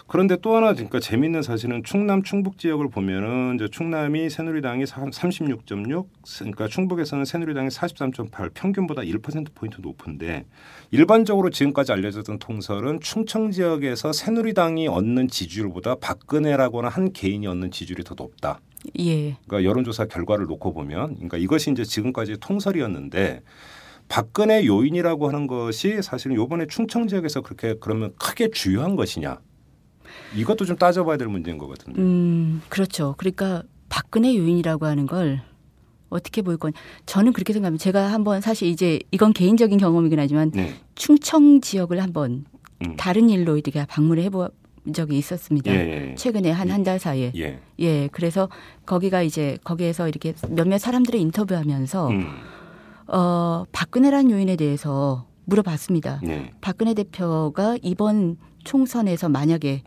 그런데 0.07 0.35
또 0.41 0.55
하나 0.55 0.73
그러니까 0.73 0.99
재미있는 0.99 1.41
사실은 1.41 1.81
충남 1.83 2.23
충북 2.23 2.57
지역을 2.57 2.89
보면은 2.89 3.55
이제 3.55 3.67
충남이 3.67 4.29
새누리당이 4.29 4.83
36.6, 4.83 6.05
그러니까 6.39 6.67
충북에서는 6.67 7.25
새누리당이 7.25 7.69
43.8, 7.69 8.51
평균보다 8.53 9.01
1% 9.01 9.53
포인트 9.55 9.81
높은데 9.81 10.45
일반적으로 10.91 11.49
지금까지 11.49 11.93
알려졌던 11.93 12.39
통설은 12.39 12.99
충청 12.99 13.49
지역에서 13.49 14.13
새누리당이 14.13 14.87
얻는 14.87 15.29
지지율보다 15.29 15.95
박근혜라거나 15.95 16.89
한 16.89 17.11
개인이 17.11 17.47
얻는 17.47 17.71
지지율이 17.71 18.03
더 18.03 18.13
높다. 18.15 18.59
예. 18.99 19.37
그러니까 19.45 19.63
여론조사 19.63 20.05
결과를 20.05 20.45
놓고 20.45 20.73
보면, 20.73 21.15
그러니까 21.15 21.37
이것이 21.37 21.71
이제 21.71 21.83
지금까지 21.83 22.37
통설이었는데 22.39 23.41
박근혜 24.09 24.65
요인이라고 24.65 25.29
하는 25.29 25.47
것이 25.47 26.01
사실은 26.01 26.39
이번에 26.39 26.67
충청 26.67 27.07
지역에서 27.07 27.41
그렇게 27.41 27.75
그러면 27.79 28.13
크게 28.19 28.49
주요한 28.51 28.95
것이냐? 28.95 29.39
이것도 30.35 30.65
좀 30.65 30.75
따져봐야 30.77 31.17
될 31.17 31.27
문제인 31.27 31.57
것 31.57 31.67
같은데. 31.67 32.01
음, 32.01 32.61
그렇죠. 32.69 33.15
그러니까 33.17 33.63
박근혜 33.89 34.35
요인이라고 34.35 34.85
하는 34.85 35.05
걸 35.05 35.41
어떻게 36.09 36.41
볼 36.41 36.57
건 36.57 36.73
저는 37.05 37.33
그렇게 37.33 37.53
생각합니다. 37.53 37.81
제가 37.83 38.11
한번 38.11 38.41
사실 38.41 38.67
이제 38.67 38.99
이건 39.11 39.33
개인적인 39.33 39.77
경험이긴 39.79 40.19
하지만 40.19 40.51
네. 40.51 40.75
충청 40.95 41.61
지역을 41.61 42.01
한번 42.01 42.45
음. 42.85 42.95
다른 42.97 43.29
일로 43.29 43.57
이렇게 43.57 43.85
방문을 43.85 44.21
해본 44.23 44.49
적이 44.93 45.17
있었습니다. 45.17 45.71
예, 45.73 46.09
예. 46.11 46.15
최근에 46.15 46.51
한 46.51 46.69
한 46.69 46.83
달 46.83 46.99
사이에. 46.99 47.31
예. 47.37 47.59
예, 47.79 48.09
그래서 48.11 48.49
거기가 48.85 49.21
이제 49.23 49.57
거기에서 49.63 50.07
이렇게 50.09 50.33
몇몇 50.49 50.77
사람들을 50.77 51.17
인터뷰하면서 51.19 52.07
음. 52.09 52.27
어, 53.07 53.63
박근혜란 53.71 54.29
요인에 54.31 54.55
대해서 54.55 55.25
물어봤습니다. 55.45 56.19
네. 56.23 56.51
박근혜 56.61 56.93
대표가 56.93 57.77
이번 57.81 58.37
총선에서 58.63 59.29
만약에 59.29 59.83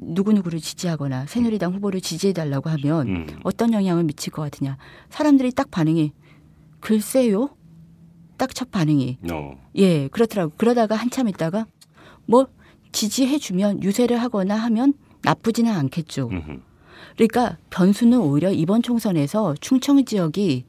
누구누구를 0.00 0.60
지지하거나 0.60 1.26
새누리당 1.26 1.74
후보를 1.74 2.00
지지해달라고 2.00 2.70
하면 2.70 3.08
음. 3.08 3.26
어떤 3.44 3.72
영향을 3.72 4.04
미칠 4.04 4.32
것 4.32 4.42
같으냐. 4.42 4.76
사람들이 5.10 5.52
딱 5.52 5.70
반응이 5.70 6.12
글쎄요? 6.80 7.50
딱 8.36 8.54
첫 8.54 8.70
반응이 8.70 9.18
어. 9.32 9.58
예, 9.76 10.08
그렇더라고. 10.08 10.52
그러다가 10.56 10.94
한참 10.94 11.28
있다가 11.28 11.66
뭐 12.26 12.46
지지해주면 12.92 13.82
유세를 13.82 14.16
하거나 14.22 14.56
하면 14.56 14.94
나쁘지는 15.22 15.72
않겠죠. 15.72 16.28
음흠. 16.30 16.60
그러니까 17.16 17.58
변수는 17.70 18.18
오히려 18.20 18.52
이번 18.52 18.82
총선에서 18.82 19.54
충청 19.60 20.04
지역이 20.04 20.64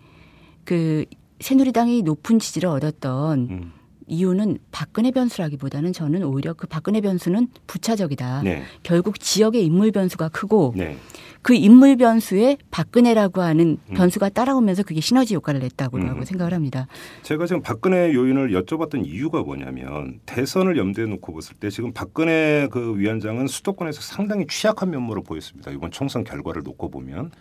그 0.65 1.05
새누리당이 1.39 2.01
높은 2.01 2.39
지지를 2.39 2.69
얻었던 2.69 3.39
음. 3.49 3.71
이유는 4.09 4.57
박근혜 4.71 5.11
변수라기보다는 5.11 5.93
저는 5.93 6.23
오히려 6.23 6.53
그 6.53 6.67
박근혜 6.67 7.01
변수는 7.01 7.47
부차적이다. 7.67 8.41
네. 8.43 8.63
결국 8.83 9.19
지역의 9.19 9.63
인물 9.65 9.91
변수가 9.91 10.29
크고 10.29 10.73
네. 10.75 10.97
그 11.41 11.53
인물 11.53 11.95
변수에 11.95 12.57
박근혜라고 12.69 13.41
하는 13.41 13.77
음. 13.89 13.93
변수가 13.93 14.29
따라오면서 14.29 14.83
그게 14.83 14.99
시너지 14.99 15.35
효과를 15.35 15.61
냈다고 15.61 15.97
음. 15.97 16.23
생각을 16.23 16.53
합니다. 16.53 16.87
제가 17.23 17.45
지금 17.45 17.61
박근혜 17.61 18.13
요인을 18.13 18.51
여쭤봤던 18.51 19.05
이유가 19.05 19.41
뭐냐면 19.41 20.19
대선을 20.25 20.77
염두에 20.77 21.05
놓고 21.05 21.33
봤을 21.33 21.55
때 21.55 21.69
지금 21.69 21.93
박근혜 21.93 22.67
그 22.71 22.97
위원장은 22.97 23.47
수도권에서 23.47 24.01
상당히 24.01 24.45
취약한 24.47 24.89
면모를 24.89 25.23
보였습니다. 25.23 25.71
이번 25.71 25.91
총선 25.91 26.23
결과를 26.23 26.63
놓고 26.63 26.89
보면 26.91 27.31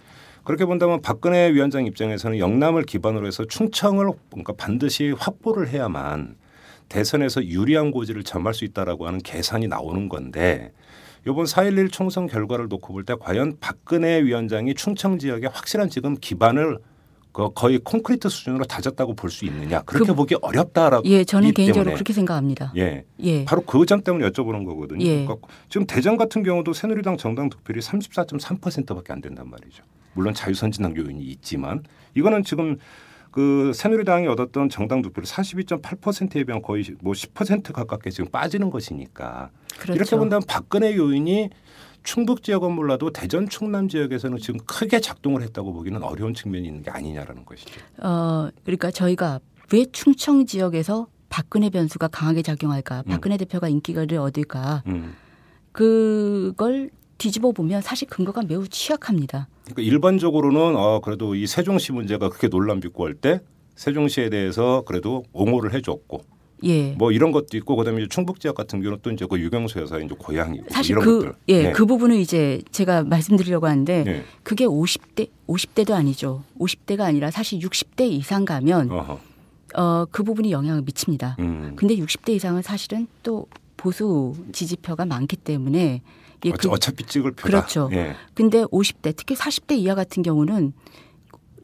그렇게 0.44 0.64
본다면 0.64 1.02
박근혜 1.02 1.52
위원장 1.52 1.84
입장에서는 1.84 2.38
영남을 2.38 2.84
기반으로 2.84 3.26
해서 3.26 3.44
충청을 3.44 4.10
뭔가 4.30 4.54
반드시 4.54 5.12
확보를 5.18 5.68
해야만 5.68 6.36
대선에서 6.88 7.44
유리한 7.44 7.90
고지를 7.90 8.22
점할 8.24 8.54
수 8.54 8.64
있다라고 8.64 9.06
하는 9.06 9.18
계산이 9.20 9.68
나오는 9.68 10.08
건데 10.08 10.72
이번 11.26 11.44
4.11 11.44 11.92
총선 11.92 12.26
결과를 12.26 12.68
놓고 12.68 12.92
볼 12.92 13.04
때 13.04 13.14
과연 13.18 13.56
박근혜 13.60 14.22
위원장이 14.22 14.74
충청 14.74 15.18
지역에 15.18 15.46
확실한 15.48 15.90
지금 15.90 16.16
기반을 16.18 16.78
그 17.32 17.50
거의 17.52 17.78
콘크리트 17.78 18.28
수준으로 18.28 18.64
다졌다고 18.64 19.14
볼 19.14 19.30
수 19.30 19.44
있느냐 19.44 19.82
그렇게 19.82 20.06
그- 20.12 20.14
보기 20.16 20.36
어렵다라고 20.40 21.06
예, 21.08 21.24
저는 21.24 21.50
이 21.50 21.52
개인적으로 21.52 21.84
때문에. 21.84 21.94
그렇게 21.94 22.12
생각합니다. 22.14 22.72
예 22.76 23.04
예. 23.20 23.44
바로 23.44 23.60
그 23.62 23.84
점 23.84 24.00
때문에 24.02 24.26
여쭤보는 24.30 24.64
거거든요. 24.64 25.04
예. 25.04 25.24
그러니까 25.24 25.46
지금 25.68 25.86
대전 25.86 26.16
같은 26.16 26.42
경우도 26.42 26.72
새누리당 26.72 27.16
정당 27.18 27.50
득표율이 27.50 27.80
34.3%밖에 27.82 29.12
안 29.12 29.20
된단 29.20 29.48
말이죠. 29.50 29.82
물론 30.14 30.32
자유선진당 30.34 30.96
요인이 30.96 31.22
있지만 31.24 31.82
이거는 32.14 32.42
지금 32.44 32.78
그 33.38 33.70
새누리당이 33.72 34.26
얻었던 34.26 34.68
정당 34.68 35.00
득표율 35.00 35.24
42.8%에 35.24 36.42
비하면 36.42 36.60
거의 36.60 36.84
뭐 37.00 37.12
10% 37.12 37.72
가깝게 37.72 38.10
지금 38.10 38.28
빠지는 38.32 38.68
것이니까 38.68 39.50
그렇죠. 39.78 39.92
이렇게 39.94 40.16
본다면 40.16 40.42
박근혜 40.48 40.96
요인이 40.96 41.48
충북 42.02 42.42
지역은 42.42 42.72
몰라도 42.72 43.12
대전 43.12 43.48
충남 43.48 43.88
지역에서는 43.88 44.38
지금 44.38 44.58
크게 44.66 44.98
작동을 44.98 45.42
했다고 45.42 45.72
보기는 45.72 46.02
어려운 46.02 46.34
측면이 46.34 46.66
있는 46.66 46.82
게 46.82 46.90
아니냐라는 46.90 47.44
것이죠. 47.44 47.80
어, 47.98 48.48
그러니까 48.64 48.90
저희가 48.90 49.38
왜 49.72 49.84
충청 49.92 50.44
지역에서 50.44 51.06
박근혜 51.28 51.70
변수가 51.70 52.08
강하게 52.08 52.42
작용할까? 52.42 53.04
박근혜 53.06 53.36
대표가 53.36 53.68
인기를 53.68 54.18
얻을까? 54.18 54.82
음. 54.88 55.14
그걸 55.70 56.90
뒤집어 57.18 57.52
보면 57.52 57.82
사실 57.82 58.08
근거가 58.08 58.42
매우 58.46 58.66
취약합니다. 58.68 59.48
그러니까 59.64 59.82
일반적으로는 59.82 60.76
어 60.76 61.00
그래도 61.00 61.34
이 61.34 61.46
세종시 61.46 61.92
문제가 61.92 62.28
그렇게 62.28 62.48
논란 62.48 62.80
빚고 62.80 63.04
할 63.06 63.14
때 63.14 63.40
세종시에 63.76 64.28
대해서 64.30 64.82
그래도 64.86 65.24
옹호를 65.32 65.72
해줬고 65.74 66.22
예. 66.64 66.92
뭐 66.92 67.12
이런 67.12 67.30
것도 67.30 67.56
있고 67.56 67.76
그다음에 67.76 68.06
충북 68.08 68.40
지역 68.40 68.56
같은 68.56 68.80
경우는 68.80 68.98
또 69.02 69.10
이제 69.12 69.24
그 69.30 69.38
유경수 69.38 69.78
여사의 69.80 70.06
이제 70.06 70.14
고향이고 70.18 70.66
사실 70.70 70.92
이런 70.92 71.04
그, 71.04 71.18
것들. 71.18 71.34
예, 71.48 71.62
네. 71.64 71.72
그 71.72 71.86
부분을 71.86 72.16
이제 72.16 72.60
제가 72.72 73.04
말씀드리려고 73.04 73.68
하는데 73.68 74.02
네. 74.04 74.24
그게 74.42 74.64
50대, 74.66 75.28
50대도 75.46 75.92
아니죠. 75.92 76.42
50대가 76.58 77.02
아니라 77.02 77.30
사실 77.30 77.60
60대 77.60 78.10
이상 78.10 78.44
가면 78.44 78.90
어허. 78.90 79.20
어, 79.76 80.06
그 80.10 80.24
부분이 80.24 80.50
영향을 80.50 80.82
미칩니다. 80.82 81.36
음. 81.38 81.74
근데 81.76 81.94
60대 81.96 82.30
이상은 82.30 82.62
사실은 82.62 83.06
또 83.22 83.46
보수 83.76 84.34
지지표가 84.52 85.04
많기 85.04 85.36
때문에 85.36 86.02
예, 86.44 86.50
어차- 86.50 86.62
그, 86.62 86.68
어차피 86.70 87.04
찍을 87.04 87.32
표다. 87.32 87.42
그렇죠. 87.46 87.88
예. 87.92 88.14
근데 88.34 88.62
50대 88.64 89.14
특히 89.16 89.34
40대 89.34 89.76
이하 89.76 89.94
같은 89.94 90.22
경우는 90.22 90.72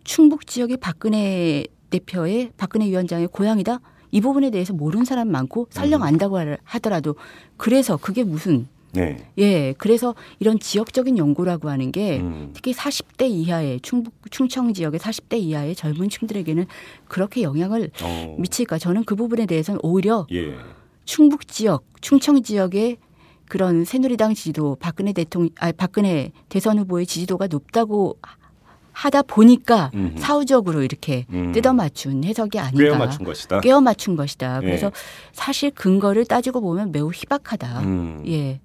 충북 0.05 0.47
지역의 0.47 0.79
박근혜 0.79 1.65
대표의 1.91 2.51
박근혜 2.57 2.87
위원장의 2.87 3.29
고향이다. 3.29 3.81
이 4.11 4.21
부분에 4.21 4.51
대해서 4.51 4.73
모르는 4.73 5.05
사람 5.05 5.29
많고 5.31 5.69
설령 5.71 6.01
음. 6.03 6.07
안다고 6.07 6.39
하- 6.39 6.57
하더라도 6.63 7.17
그래서 7.57 7.97
그게 7.97 8.23
무슨 8.25 8.69
네. 8.93 9.29
예 9.39 9.73
그래서 9.77 10.15
이런 10.39 10.61
지역적인 10.61 11.19
연구라고 11.19 11.69
하는 11.69 11.91
게 11.91 12.21
음. 12.21 12.51
특히 12.55 12.73
40대 12.73 13.29
이하의 13.29 13.81
충북 13.81 14.15
충청 14.31 14.73
지역의 14.73 15.01
40대 15.01 15.39
이하의 15.41 15.75
젊은 15.75 16.09
층들에게는 16.09 16.67
그렇게 17.09 17.43
영향을 17.43 17.91
어. 18.03 18.37
미칠까 18.39 18.79
저는 18.79 19.03
그 19.05 19.17
부분에 19.17 19.47
대해서는 19.47 19.81
오히려 19.83 20.27
예. 20.33 20.55
충북 21.05 21.49
지역, 21.49 21.85
충청 22.01 22.41
지역의 22.43 22.99
그런 23.55 23.85
새누리당 23.85 24.35
지지도 24.35 24.77
박근혜 24.81 25.13
대통령, 25.13 25.51
아 25.61 25.71
박근혜 25.71 26.33
대선 26.49 26.77
후보의 26.81 27.07
지지도가 27.07 27.47
높다고 27.47 28.19
하다 28.91 29.23
보니까 29.23 29.93
음흠. 29.95 30.19
사후적으로 30.19 30.83
이렇게 30.83 31.25
음. 31.31 31.53
뜯어 31.53 31.73
맞춘 31.73 32.25
해석이 32.25 32.59
아닌가. 32.59 32.83
꿰어 32.83 32.99
맞춘 32.99 33.25
것이다. 33.25 33.61
꿰어 33.61 33.81
맞춘 33.81 34.17
것이다. 34.17 34.59
예. 34.63 34.67
그래서 34.67 34.91
사실 35.31 35.71
근거를 35.71 36.25
따지고 36.25 36.61
보면 36.63 36.91
매우 36.91 37.13
희박하다. 37.13 37.81
음. 37.83 38.25
예. 38.27 38.59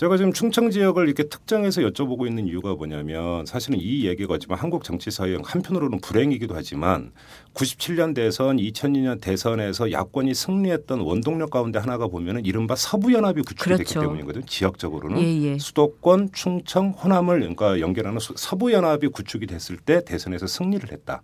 제가 0.00 0.16
지금 0.16 0.32
충청 0.32 0.70
지역을 0.70 1.08
이렇게 1.08 1.24
특정해서 1.24 1.82
여쭤보고 1.82 2.26
있는 2.26 2.46
이유가 2.46 2.74
뭐냐면 2.74 3.44
사실은 3.44 3.78
이 3.78 4.06
얘기가 4.06 4.38
지만 4.38 4.58
한국 4.58 4.82
정치사의 4.82 5.40
한편으로는 5.44 6.00
불행이기도 6.00 6.54
하지만 6.54 7.12
97년 7.52 8.14
대선, 8.14 8.56
2002년 8.56 9.20
대선에서 9.20 9.92
야권이 9.92 10.32
승리했던 10.32 11.00
원동력 11.00 11.50
가운데 11.50 11.78
하나가 11.78 12.08
보면은 12.08 12.46
이른바 12.46 12.76
서부 12.76 13.12
연합이 13.12 13.42
구축이 13.42 13.76
됐기 13.76 13.92
그렇죠. 13.92 14.00
때문이거든요. 14.00 14.46
지역적으로는 14.46 15.20
예, 15.20 15.42
예. 15.42 15.58
수도권, 15.58 16.30
충청, 16.32 16.92
호남을 16.92 17.40
그러니까 17.40 17.78
연결하는 17.80 18.20
수- 18.20 18.32
서부 18.38 18.72
연합이 18.72 19.06
구축이 19.08 19.46
됐을 19.46 19.76
때 19.76 20.02
대선에서 20.02 20.46
승리를 20.46 20.90
했다. 20.90 21.20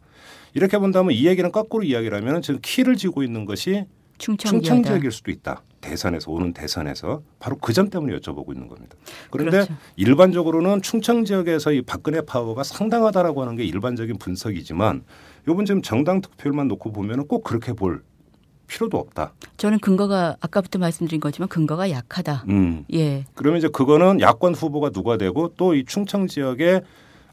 이렇게 0.53 0.77
본다면 0.77 1.13
이 1.13 1.27
얘기는 1.27 1.51
거꾸로 1.51 1.83
이야기를 1.83 2.19
하면 2.19 2.43
지금 2.43 2.61
키를 2.63 2.97
쥐고 2.97 3.23
있는 3.23 3.47
것이 3.47 3.87
충청 4.19 4.61
충청. 4.61 4.83
지역일 4.83 5.11
수도 5.13 5.31
있다. 5.31 5.63
대선에서 5.81 6.31
오는 6.33 6.53
대선에서 6.53 7.23
바로 7.39 7.57
그 7.59 7.73
점 7.73 7.91
때문에 7.91 8.17
여쭤보고 8.19 8.53
있는 8.55 8.67
겁니다. 8.69 8.97
그런데 9.31 9.51
그렇죠. 9.59 9.75
일반적으로는 9.97 10.83
충청 10.83 11.25
지역에서 11.25 11.73
이 11.73 11.83
박근혜 11.83 12.21
파워가 12.23 12.65
상당하다라고 12.65 13.43
하는 13.43 13.57
게 13.57 13.65
일반적인 13.65 14.19
분석이지만 14.19 15.05
요번 15.49 15.65
지금 15.65 15.83
정당 15.83 16.21
득표율만 16.21 16.67
놓고 16.69 16.93
보면은 16.93 17.27
꼭 17.29 17.45
그렇게 17.45 17.73
볼 17.73 18.03
필요도 18.67 18.99
없다. 18.99 19.33
저는 19.59 19.79
근거가 19.79 20.37
아까부터 20.41 20.81
말씀드린 20.81 21.21
거지만 21.21 21.49
근거가 21.49 21.89
약하다. 21.91 22.47
음. 22.49 22.85
예. 22.93 23.25
그러면 23.35 23.59
이제 23.59 23.69
그거는 23.69 24.21
야권 24.21 24.55
후보가 24.55 24.91
누가 24.91 25.17
되고 25.17 25.49
또 25.55 25.75
이 25.75 25.85
충청 25.85 26.27
지역에 26.27 26.81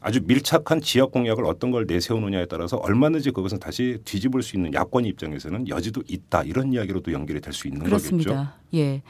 아주 0.04 0.20
밀착한 0.22 0.82
지역 0.82 1.12
공약을 1.12 1.46
어떤 1.46 1.70
걸 1.70 1.86
내세우느냐에 1.86 2.44
따라서 2.44 2.76
얼마든지 2.76 3.30
그것은 3.30 3.58
다시 3.58 3.96
뒤집을 4.04 4.42
수 4.42 4.54
있는 4.54 4.74
야권 4.74 5.06
입장에서는 5.06 5.66
여지도 5.68 6.02
있다 6.06 6.42
이런 6.42 6.74
이야기로도 6.74 7.10
연결이 7.12 7.40
될 7.40 7.54
수 7.54 7.68
있는 7.68 7.80
거겠죠. 7.80 7.96
그렇습니다. 7.96 8.54
예. 8.74 9.00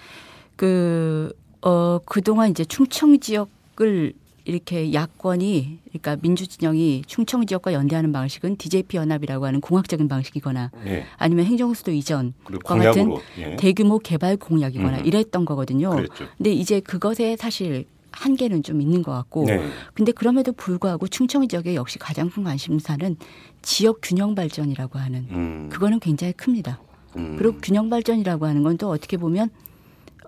그, 0.54 1.32
어, 1.62 1.98
그동안 2.04 2.50
이제 2.50 2.64
충청 2.64 3.18
지역을 3.18 4.12
이렇게 4.44 4.92
야권이, 4.92 5.78
그러니까 5.88 6.16
민주 6.20 6.46
진영이 6.46 7.02
충청 7.08 7.44
지역과 7.44 7.72
연대하는 7.72 8.12
방식은 8.12 8.56
DJP 8.56 8.98
연합이라고 8.98 9.46
하는 9.46 9.60
공학적인 9.60 10.06
방식이거나 10.06 10.70
예. 10.86 11.06
아니면 11.16 11.46
행정수도 11.46 11.90
이전, 11.90 12.34
그리고 12.44 12.62
과 12.62 12.76
같은 12.76 13.16
예. 13.38 13.56
대규모 13.56 13.98
개발 13.98 14.36
공약이거나 14.36 14.98
음. 14.98 15.06
이랬던 15.06 15.44
거거든요. 15.44 15.90
그랬죠. 15.90 16.26
근데 16.36 16.52
이제 16.52 16.78
그것에 16.78 17.36
사실 17.36 17.86
한계는 18.16 18.62
좀 18.62 18.80
있는 18.80 19.02
것 19.02 19.12
같고 19.12 19.44
네. 19.44 19.60
근데 19.92 20.12
그럼에도 20.12 20.52
불구하고 20.52 21.08
충청 21.08 21.46
지역의 21.46 21.74
역시 21.74 21.98
가장 21.98 22.30
큰 22.30 22.44
관심사는 22.44 23.16
지역 23.62 23.98
균형 24.02 24.34
발전이라고 24.34 24.98
하는 24.98 25.26
음. 25.30 25.68
그거는 25.70 26.00
굉장히 26.00 26.32
큽니다. 26.32 26.80
음. 27.16 27.36
그리고 27.38 27.58
균형 27.62 27.90
발전이라고 27.90 28.46
하는 28.46 28.62
건 28.62 28.76
또 28.76 28.90
어떻게 28.90 29.16
보면 29.16 29.50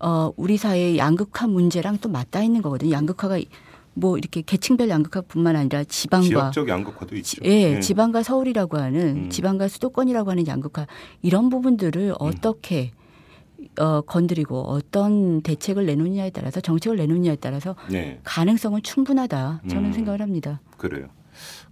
어 0.00 0.30
우리 0.36 0.56
사회의 0.56 0.98
양극화 0.98 1.46
문제랑 1.46 1.98
또 2.00 2.08
맞닿아 2.08 2.44
있는 2.44 2.62
거거든요. 2.62 2.92
양극화가 2.92 3.38
뭐 3.94 4.18
이렇게 4.18 4.42
계층별 4.42 4.88
양극화뿐만 4.90 5.56
아니라 5.56 5.82
지방과 5.84 6.26
지역적 6.26 6.68
양극화도 6.68 7.16
있죠. 7.16 7.40
예, 7.44 7.80
지방과 7.80 8.22
서울이라고 8.22 8.76
하는 8.78 9.24
음. 9.24 9.30
지방과 9.30 9.68
수도권이라고 9.68 10.30
하는 10.30 10.46
양극화 10.46 10.86
이런 11.22 11.48
부분들을 11.48 12.14
어떻게 12.18 12.92
어 13.78 14.00
건드리고 14.02 14.62
어떤 14.62 15.42
대책을 15.42 15.86
내놓느냐에 15.86 16.30
따라서 16.30 16.60
정책을 16.60 16.96
내놓느냐에 16.96 17.36
따라서 17.36 17.76
네, 17.90 18.20
가능성은 18.24 18.82
충분하다. 18.82 19.62
저는 19.68 19.86
음. 19.86 19.92
생각을 19.92 20.20
합니다. 20.22 20.60
그래요. 20.76 21.08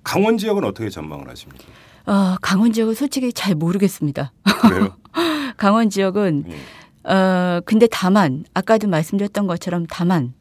강원 0.03 0.37
지역은 0.37 0.65
어떻게 0.65 0.91
전망을 0.91 1.29
하십니까? 1.31 1.65
어, 2.07 2.37
강원 2.43 2.73
지역은 2.73 2.95
솔직히 2.95 3.33
잘 3.33 3.55
모르겠습니다. 3.55 4.33
그래요. 4.63 4.97
강원 5.57 5.89
지역은 5.89 6.45
예. 6.49 7.11
어 7.11 7.61
근데 7.65 7.87
다만 7.91 8.45
아까도 8.55 8.89
말씀드렸던 8.89 9.47
것처럼 9.47 9.87
다만 9.89 10.35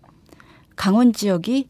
강원 0.75 1.13
지역이 1.13 1.69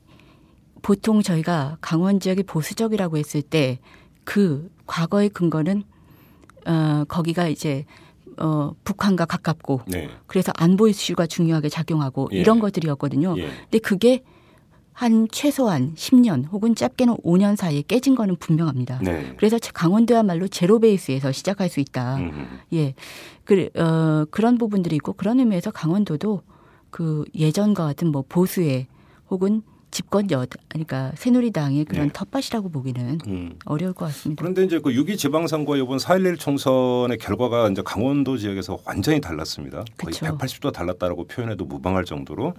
보통 0.82 1.22
저희가 1.22 1.78
강원 1.82 2.20
지역이 2.20 2.44
보수적이라고 2.44 3.18
했을 3.18 3.42
때 3.42 3.80
그 4.24 4.70
과거의 4.86 5.30
근거는 5.30 5.84
어 6.66 7.04
거기가 7.08 7.48
이제 7.48 7.86
어 8.38 8.74
북한과 8.84 9.26
가깝고 9.26 9.82
네. 9.88 10.10
그래서 10.28 10.52
안보 10.56 10.88
이슈가 10.88 11.28
중요하게 11.28 11.70
작용하고 11.70 12.30
예. 12.34 12.38
이런 12.38 12.60
것들이었거든요. 12.60 13.36
예. 13.38 13.50
근데 13.70 13.80
그게 13.80 14.24
한 14.94 15.28
최소한 15.32 15.96
10년 15.96 16.50
혹은 16.52 16.76
짧게는 16.76 17.18
5년 17.18 17.56
사이에 17.56 17.82
깨진 17.82 18.16
거는 18.16 18.36
분명합니다. 18.36 19.00
네. 19.02 19.34
그래서 19.38 19.58
강원도야말로 19.74 20.48
제로 20.48 20.80
베이스에서 20.80 21.32
시작할 21.32 21.68
수 21.68 21.80
있다. 21.80 22.18
음. 22.18 22.60
예. 22.74 22.94
그, 23.44 23.70
어, 23.76 24.26
그런 24.30 24.58
부분들이 24.58 24.96
있고 24.98 25.14
그런 25.14 25.40
의미에서 25.40 25.72
강원도도 25.72 26.44
그 26.92 27.26
예전과 27.36 27.86
같은 27.86 28.10
뭐 28.10 28.24
보수의 28.30 28.88
혹은 29.30 29.64
집권 29.94 30.30
여, 30.32 30.46
그러니까 30.70 31.12
새누리당의 31.16 31.86
그런 31.86 32.08
네. 32.08 32.14
텃밭이라고 32.14 32.70
보기는 32.70 33.20
음. 33.28 33.54
어려울 33.66 33.94
것 33.94 34.06
같습니다. 34.08 34.42
그런데 34.42 34.64
이제 34.64 34.80
그 34.80 34.90
6.2 34.90 35.18
지방선거 35.20 35.78
이번 35.78 36.00
4.11 36.00 36.40
총선의 36.40 37.20
결과가 37.20 37.70
이제 37.70 37.84
강원도 37.86 38.36
지역에서 38.36 38.80
완전히 38.86 39.22
달랐습니다. 39.22 39.86
거의 39.98 40.14
그쵸. 40.14 40.26
180도 40.26 40.74
달랐다라고 40.74 41.26
표현해도 41.28 41.66
무방할 41.66 42.06
정도로. 42.06 42.56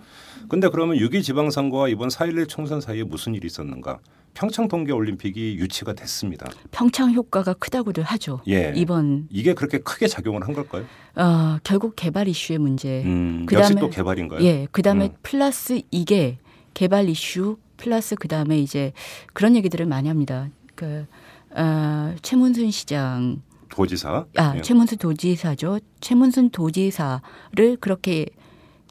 근데 0.49 0.69
그러면 0.69 0.97
6.2 0.97 1.25
지방선거와 1.25 1.89
이번 1.89 2.09
4.11 2.09 2.49
총선 2.49 2.81
사이에 2.81 3.03
무슨 3.03 3.35
일이 3.35 3.47
있었는가? 3.47 3.99
평창 4.35 4.67
동계 4.69 4.93
올림픽이 4.93 5.57
유치가 5.59 5.93
됐습니다. 5.93 6.47
평창 6.71 7.13
효과가 7.13 7.55
크다고들 7.55 8.03
하죠. 8.05 8.41
예. 8.49 8.73
이번 8.77 9.27
이게 9.31 9.55
그렇게 9.55 9.79
크게 9.79 10.07
작용을 10.09 10.43
한 10.47 10.53
걸까요? 10.55 10.85
어, 11.17 11.59
결국 11.65 11.95
개발 11.97 12.27
이슈의 12.29 12.59
문제. 12.59 13.03
음, 13.05 13.47
그다음에- 13.49 13.59
역시 13.59 13.75
또 13.77 13.91
개발인가요? 13.91 14.41
예, 14.43 14.67
그 14.73 14.83
다음에 14.83 15.07
음. 15.07 15.11
플러스 15.23 15.83
이게 15.93 16.39
개발 16.75 17.09
이슈 17.09 17.57
플러스 17.77 18.15
그 18.17 18.29
다음에 18.29 18.59
이제 18.59 18.93
그런 19.33 19.57
얘기들을 19.57 19.87
많이 19.87 20.09
합니다. 20.09 20.49
그 20.75 21.07
어, 21.51 22.15
최문순 22.23 22.71
시장, 22.71 23.43
도지사. 23.69 24.27
아 24.37 24.57
예. 24.57 24.63
최문순 24.63 24.99
도지사죠. 24.99 25.79
최문순 26.01 26.51
도지사를 26.51 27.77
그렇게 27.81 28.27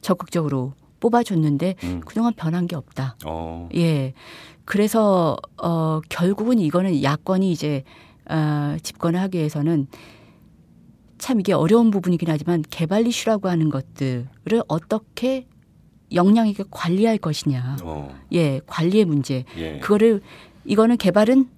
적극적으로 0.00 0.74
뽑아줬는데 1.00 1.74
음. 1.84 2.00
그동안 2.04 2.32
변한 2.34 2.66
게 2.66 2.76
없다. 2.76 3.16
어. 3.26 3.68
예. 3.74 4.14
그래서 4.64 5.36
어 5.62 6.00
결국은 6.08 6.58
이거는 6.58 7.02
야권이 7.02 7.50
이제 7.52 7.84
어 8.28 8.76
집권을 8.82 9.20
하기 9.20 9.38
위해서는 9.38 9.86
참 11.18 11.40
이게 11.40 11.52
어려운 11.52 11.90
부분이긴 11.90 12.28
하지만 12.30 12.62
개발 12.70 13.06
이슈라고 13.06 13.48
하는 13.48 13.70
것들을 13.70 14.62
어떻게 14.68 15.46
역량 16.12 16.48
있게 16.48 16.64
관리할 16.70 17.18
것이냐. 17.18 17.76
어. 17.82 18.14
예, 18.32 18.60
관리의 18.66 19.04
문제. 19.04 19.44
예. 19.56 19.78
그거를 19.78 20.20
이거는 20.64 20.96
개발은 20.96 21.48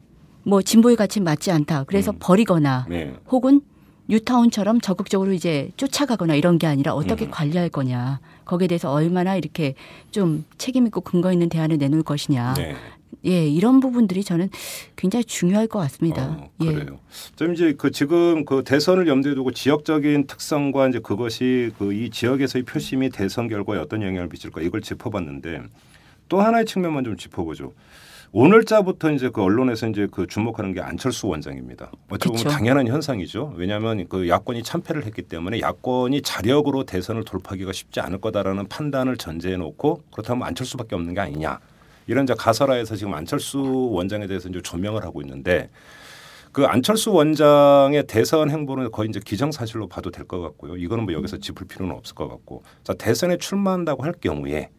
뭐 0.44 0.62
진보의 0.62 0.96
가치 0.96 1.20
맞지 1.20 1.50
않다. 1.50 1.85
그래서 1.85 2.12
음. 2.12 2.16
버리거나 2.20 2.87
네. 2.88 3.14
혹은 3.28 3.61
뉴타운처럼 4.09 4.80
적극적으로 4.80 5.32
이제 5.32 5.70
쫓아가거나 5.76 6.37
이런 6.37 6.59
게 6.59 6.66
아니라 6.66 6.94
어떻게 6.94 7.26
음. 7.26 7.30
관리할 7.30 7.68
거냐. 7.68 8.20
거기에 8.44 8.68
대해서 8.68 8.92
얼마나 8.92 9.35
이렇게 9.35 9.74
좀 10.12 10.44
책임 10.59 10.87
있고 10.87 11.00
근거 11.00 11.32
있는 11.32 11.48
대안을 11.48 11.78
내놓을 11.78 12.04
것이냐. 12.04 12.54
네. 12.54 12.76
예, 13.24 13.46
이런 13.48 13.80
부분들이 13.80 14.22
저는 14.22 14.50
굉장히 14.94 15.24
중요할 15.24 15.66
것 15.66 15.78
같습니다. 15.80 16.36
어, 16.38 16.50
예. 16.62 16.72
그래요. 16.72 16.98
좀 17.34 17.54
이제 17.54 17.74
그 17.76 17.90
지금 17.90 18.44
그 18.44 18.62
대선을 18.64 19.08
염두에 19.08 19.34
두고 19.34 19.50
지역적인 19.52 20.26
특성과 20.26 20.88
이제 20.88 21.00
그것이 21.00 21.72
그 21.78 21.92
이 21.92 22.10
지역에서의 22.10 22.64
표심이 22.64 23.10
대선 23.10 23.48
결과에 23.48 23.78
어떤 23.78 24.02
영향을 24.02 24.28
미칠까 24.28 24.60
이걸 24.60 24.80
짚어봤는데 24.82 25.62
또 26.28 26.40
하나의 26.40 26.66
측면만 26.66 27.04
좀 27.04 27.16
짚어보죠. 27.16 27.72
오늘자부터 28.32 29.12
이제 29.12 29.30
그 29.30 29.42
언론에서 29.42 29.88
이제 29.88 30.06
그 30.10 30.26
주목하는 30.26 30.74
게 30.74 30.80
안철수 30.80 31.26
원장입니다. 31.28 31.90
어찌 32.10 32.28
보면 32.28 32.42
그쵸. 32.42 32.48
당연한 32.50 32.86
현상이죠. 32.86 33.54
왜냐하면 33.56 34.06
그 34.08 34.28
야권이 34.28 34.62
참패를 34.62 35.06
했기 35.06 35.22
때문에 35.22 35.60
야권이 35.60 36.22
자력으로 36.22 36.84
대선을 36.84 37.24
돌파하기가 37.24 37.72
쉽지 37.72 38.00
않을 38.00 38.20
거다라는 38.20 38.66
판단을 38.68 39.16
전제해 39.16 39.56
놓고 39.56 40.02
그렇다면 40.12 40.46
안철수밖에 40.46 40.94
없는 40.96 41.14
게 41.14 41.20
아니냐. 41.20 41.60
이런 42.06 42.24
이제 42.24 42.34
가설하에서 42.36 42.96
지금 42.96 43.14
안철수 43.14 43.60
원장에 43.92 44.26
대해서 44.26 44.48
이제 44.48 44.60
조명을 44.62 45.04
하고 45.04 45.20
있는데 45.22 45.70
그 46.52 46.64
안철수 46.64 47.12
원장의 47.12 48.06
대선 48.06 48.50
행보는 48.50 48.90
거의 48.90 49.08
이제 49.10 49.20
기정사실로 49.24 49.88
봐도 49.88 50.10
될 50.10 50.26
것 50.26 50.40
같고요. 50.40 50.76
이거는 50.76 51.04
뭐 51.04 51.12
여기서 51.12 51.36
짚을 51.38 51.66
필요는 51.66 51.94
없을 51.94 52.14
것 52.14 52.28
같고. 52.28 52.62
자, 52.82 52.94
대선에 52.94 53.36
출마한다고 53.36 54.04
할 54.04 54.12
경우에 54.12 54.70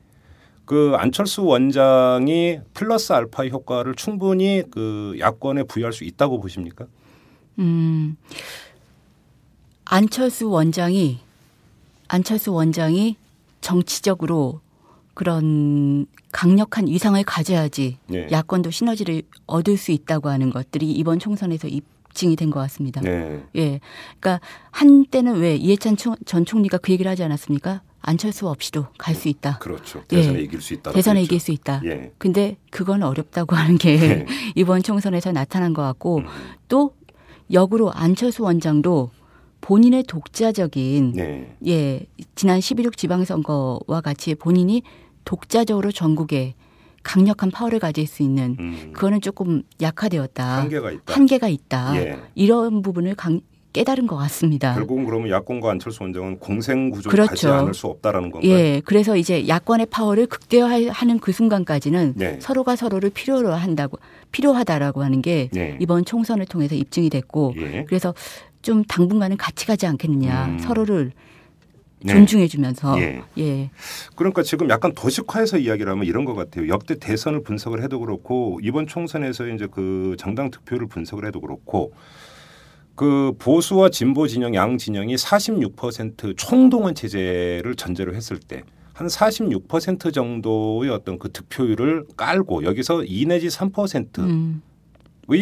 그 0.65 0.93
안철수 0.97 1.45
원장이 1.45 2.59
플러스 2.73 3.13
알파 3.13 3.45
효과를 3.45 3.93
충분히 3.95 4.63
그 4.71 5.15
야권에 5.19 5.63
부여할 5.63 5.93
수 5.93 6.03
있다고 6.03 6.39
보십니까? 6.41 6.87
음, 7.59 8.17
안철수 9.85 10.49
원장이 10.49 11.19
안철수 12.07 12.53
원장이 12.53 13.17
정치적으로 13.61 14.61
그런 15.27 16.06
강력한 16.32 16.86
위상을 16.88 17.21
가져야지 17.23 17.97
네. 18.06 18.27
야권도 18.32 18.69
시너지를 18.69 19.23
얻을 19.47 19.75
수 19.75 19.91
있다고 19.91 20.30
하는 20.30 20.51
것들이 20.51 20.91
이번 20.91 21.17
총선에서 21.17 21.67
입증이 21.67 22.36
된 22.36 22.51
것 22.51 22.60
같습니다. 22.60 23.01
네. 23.01 23.43
예. 23.56 23.80
그러니까 24.19 24.39
한때는 24.69 25.38
왜 25.39 25.56
이해찬 25.56 25.97
총- 25.97 26.15
전 26.27 26.45
총리가 26.45 26.77
그 26.77 26.91
얘기를 26.91 27.10
하지 27.10 27.23
않았습니까? 27.23 27.82
안철수 28.01 28.47
없이도 28.47 28.86
갈 28.99 29.15
수 29.15 29.27
있다. 29.27 29.58
그렇죠. 29.58 30.03
대선에 30.08 30.38
예. 30.38 30.43
이길 30.43 30.62
수 30.62 30.75
있다. 30.75 30.91
대선에 30.91 31.23
이길 31.23 31.39
수 31.39 31.51
있다. 31.51 31.82
예. 31.86 32.12
근데 32.19 32.58
그건 32.69 33.01
어렵다고 33.01 33.56
하는 33.56 33.80
게 33.80 33.97
네. 33.97 34.25
이번 34.56 34.84
총선에서 34.84 35.32
나타난 35.32 35.73
것 35.73 35.82
같고 35.82 36.19
음. 36.19 36.25
또 36.67 36.93
역으로 37.51 37.91
안철수 37.91 38.43
원장도 38.43 39.10
본인의 39.62 40.03
독자적인 40.03 41.13
네. 41.13 41.58
예 41.65 42.06
지난 42.36 42.60
11.6 42.60 42.95
지방선거와 42.95 44.01
같이 44.03 44.36
본인이 44.36 44.84
독자적으로 45.27 45.91
전국에 45.91 46.55
강력한 47.03 47.51
파워를 47.51 47.79
가질 47.79 48.07
수 48.07 48.23
있는 48.23 48.55
음. 48.59 48.91
그거는 48.93 49.19
조금 49.19 49.61
약화되었다. 49.81 50.57
한계가 50.57 50.91
있다. 50.91 51.13
한계가 51.13 51.47
있다. 51.49 51.97
예. 51.97 52.17
이런 52.33 52.81
부분을 52.81 53.13
강, 53.15 53.41
깨달은 53.73 54.07
것 54.07 54.15
같습니다. 54.15 54.73
결국은 54.73 55.05
그러면 55.05 55.29
야권과 55.29 55.71
안철수 55.71 56.03
원장은 56.03 56.39
공생 56.39 56.89
구조를 56.89 57.11
그렇죠. 57.11 57.29
가지 57.29 57.47
않을 57.47 57.73
수 57.73 57.87
없다라는 57.87 58.31
건가요? 58.31 58.49
예, 58.49 58.81
그래서 58.85 59.17
이제 59.17 59.45
야권의 59.49 59.87
파워를 59.87 60.27
극대화하는 60.27 61.19
그 61.19 61.33
순간까지는 61.33 62.13
네. 62.15 62.39
서로가 62.41 62.77
서로를 62.77 63.09
필요로 63.09 63.53
한다고 63.53 63.99
필요하다라고 64.31 65.03
하는 65.03 65.21
게 65.21 65.49
네. 65.51 65.77
이번 65.81 66.05
총선을 66.05 66.45
통해서 66.45 66.73
입증이 66.73 67.09
됐고 67.09 67.53
예. 67.57 67.85
그래서 67.85 68.13
좀 68.61 68.83
당분간은 68.85 69.35
같이 69.35 69.67
가지 69.67 69.85
않겠느냐 69.87 70.45
음. 70.45 70.59
서로를 70.59 71.11
네. 71.99 72.13
존중해주면서 72.13 72.99
예. 72.99 73.21
예. 73.38 73.69
그러니까 74.15 74.43
지금 74.43 74.69
약간 74.69 74.93
도식화해서 74.93 75.57
이야기를 75.57 75.91
하면 75.91 76.05
이런 76.05 76.25
것 76.25 76.36
같아요. 76.36 76.67
역대 76.67 76.95
대선을 76.99 77.43
분석을 77.43 77.81
해도 77.81 77.99
그렇고 77.99 78.60
이번 78.62 78.88
총선에서 78.88 79.47
이제 79.47 79.67
그 79.69 80.15
정당 80.19 80.51
득표를 80.51 80.88
분석을 80.88 81.25
해도 81.25 81.41
그렇고 81.41 81.93
그 82.95 83.33
보수와 83.39 83.89
진보 83.89 84.27
진영 84.27 84.55
양 84.55 84.77
진영이 84.77 85.15
46% 85.15 86.36
총동원 86.38 86.95
체제를 86.95 87.75
전제로 87.75 88.13
했을 88.15 88.39
때 88.39 88.63
한 88.97 89.05
46% 89.05 90.12
정도의 90.12 90.89
어떤 90.89 91.19
그 91.19 91.31
득표율을 91.31 92.05
깔고 92.17 92.63
여기서 92.63 93.03
2 93.03 93.27
내지 93.27 93.47
3%의 93.47 94.25
음, 94.25 94.62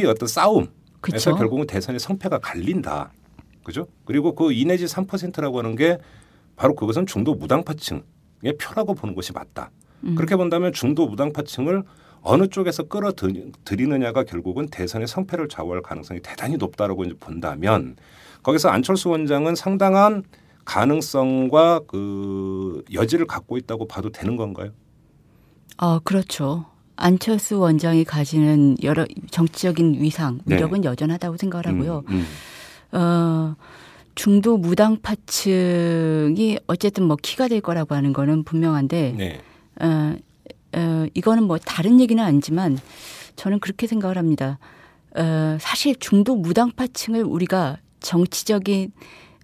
어떤 0.08 0.28
싸움에서 0.28 0.70
그쵸. 1.00 1.36
결국은 1.36 1.66
대선의 1.66 2.00
성패가 2.00 2.40
갈린다. 2.40 3.14
그죠? 3.64 3.88
그리고 4.04 4.36
그 4.36 4.52
2 4.52 4.66
내지 4.66 4.86
3%라고 4.86 5.60
하는 5.60 5.78
게 5.78 5.98
바로 6.56 6.76
그것은 6.76 7.06
중도 7.06 7.36
무당파층의 7.36 8.58
표라고 8.60 8.94
보는 8.94 9.16
것이 9.16 9.34
맞다. 9.34 9.72
음. 10.04 10.16
그렇게 10.16 10.36
본다면 10.36 10.74
중도 10.74 11.08
무당파층을 11.08 11.84
어느 12.22 12.48
쪽에서 12.48 12.84
끌어들이느냐가 12.84 14.24
결국은 14.24 14.68
대선의 14.68 15.08
성패를 15.08 15.48
좌우할 15.48 15.82
가능성이 15.82 16.20
대단히 16.22 16.58
높다라고 16.58 17.04
이제 17.04 17.14
본다면 17.20 17.96
거기서 18.42 18.70
안철수 18.70 19.10
원장은 19.10 19.56
상당한 19.56 20.24
가능성과 20.66 21.82
그 21.88 22.84
여지를 22.92 23.28
갖고 23.28 23.58
있다고 23.58 23.88
봐도 23.88 24.10
되는 24.10 24.36
건가요? 24.36 24.72
어, 25.78 26.00
그렇죠. 26.00 26.66
안철수 26.96 27.60
원장이 27.60 28.06
가지는 28.06 28.76
여러 28.82 29.06
정치적인 29.30 30.02
위상, 30.02 30.40
네. 30.46 30.56
위력은 30.56 30.84
여전하다고 30.84 31.38
생각을 31.38 31.68
하고요. 31.68 32.04
음, 32.10 32.26
음. 32.94 32.98
어, 32.98 33.56
중도 34.16 34.58
무당파층이 34.58 36.60
어쨌든 36.68 37.04
뭐 37.04 37.18
키가 37.22 37.48
될 37.48 37.62
거라고 37.62 37.96
하는 37.96 38.14
거는 38.14 38.44
분명한데, 38.44 39.16
네. 39.18 39.42
어, 39.82 40.16
어, 40.76 41.06
이거는 41.14 41.44
뭐 41.44 41.58
다른 41.58 42.00
얘기는 42.00 42.24
아니지만 42.24 42.80
저는 43.36 43.60
그렇게 43.60 43.88
생각을 43.88 44.18
합니다. 44.18 44.58
어, 45.16 45.58
사실 45.60 45.96
중도 45.98 46.36
무당파층을 46.36 47.24
우리가 47.24 47.78
정치적인 48.00 48.92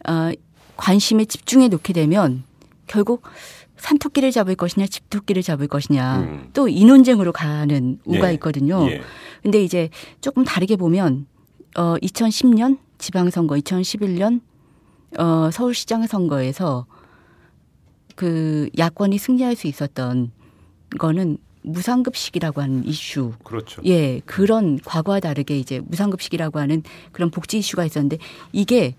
어, 0.08 0.32
관심에 0.78 1.26
집중해 1.26 1.68
놓게 1.68 1.94
되면 1.94 2.44
결국 2.88 3.24
산토끼를 3.78 4.32
잡을 4.32 4.56
것이냐 4.56 4.88
집토끼를 4.88 5.42
잡을 5.42 5.68
것이냐 5.68 6.20
음. 6.20 6.50
또이 6.54 6.86
논쟁으로 6.86 7.32
가는 7.32 8.00
우가 8.06 8.30
예. 8.30 8.34
있거든요. 8.34 8.88
예. 8.90 9.02
근데 9.42 9.64
이제 9.64 9.90
조금 10.22 10.44
다르게 10.44 10.76
보면 10.76 11.26
어 11.76 11.96
2010년 11.96 12.78
지방선거, 13.00 13.56
2011년 13.56 14.42
어 15.18 15.50
서울시장 15.52 16.08
선거에서 16.08 16.86
그 18.16 18.70
야권이 18.78 19.18
승리할 19.18 19.56
수 19.56 19.68
있었던 19.68 20.32
거는 20.98 21.38
무상급식이라고 21.64 22.62
하는 22.62 22.86
이슈. 22.86 23.34
그렇죠. 23.44 23.82
예, 23.86 24.20
그런 24.26 24.80
과거와 24.84 25.20
다르게 25.20 25.58
이제 25.58 25.80
무상급식이라고 25.80 26.60
하는 26.60 26.84
그런 27.12 27.30
복지 27.30 27.60
이슈가 27.60 27.86
있었는데 27.86 28.18
이게 28.52 28.96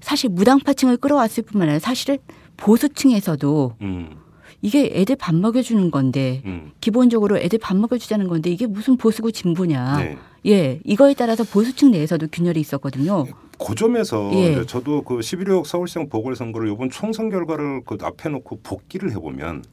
사실 0.00 0.30
무당파층을 0.30 0.96
끌어왔을 0.96 1.44
뿐만 1.44 1.68
아니라 1.68 1.78
사실은 1.78 2.18
보수층에서도 2.56 3.76
음. 3.82 4.16
이게 4.62 4.90
애들 4.92 5.16
밥 5.16 5.34
먹여주는 5.34 5.90
건데 5.90 6.42
음. 6.44 6.72
기본적으로 6.80 7.38
애들 7.38 7.58
밥 7.58 7.76
먹여주자는 7.76 8.28
건데 8.28 8.50
이게 8.50 8.66
무슨 8.66 8.96
보수고 8.96 9.30
진보냐. 9.30 9.98
네. 9.98 10.18
예, 10.46 10.80
이거에 10.84 11.14
따라서 11.14 11.44
보수층 11.44 11.90
내에서도 11.90 12.26
균열이 12.32 12.60
있었거든요. 12.60 13.26
그 13.64 13.74
점에서 13.74 14.30
예. 14.34 14.64
저도 14.66 15.02
그 15.02 15.18
11.6 15.18 15.64
서울시장 15.66 16.08
보궐선거를 16.08 16.70
이번 16.72 16.90
총선 16.90 17.28
결과를 17.30 17.82
그 17.84 17.96
앞에 18.00 18.28
놓고 18.30 18.60
복기를 18.62 19.10
해보면 19.12 19.64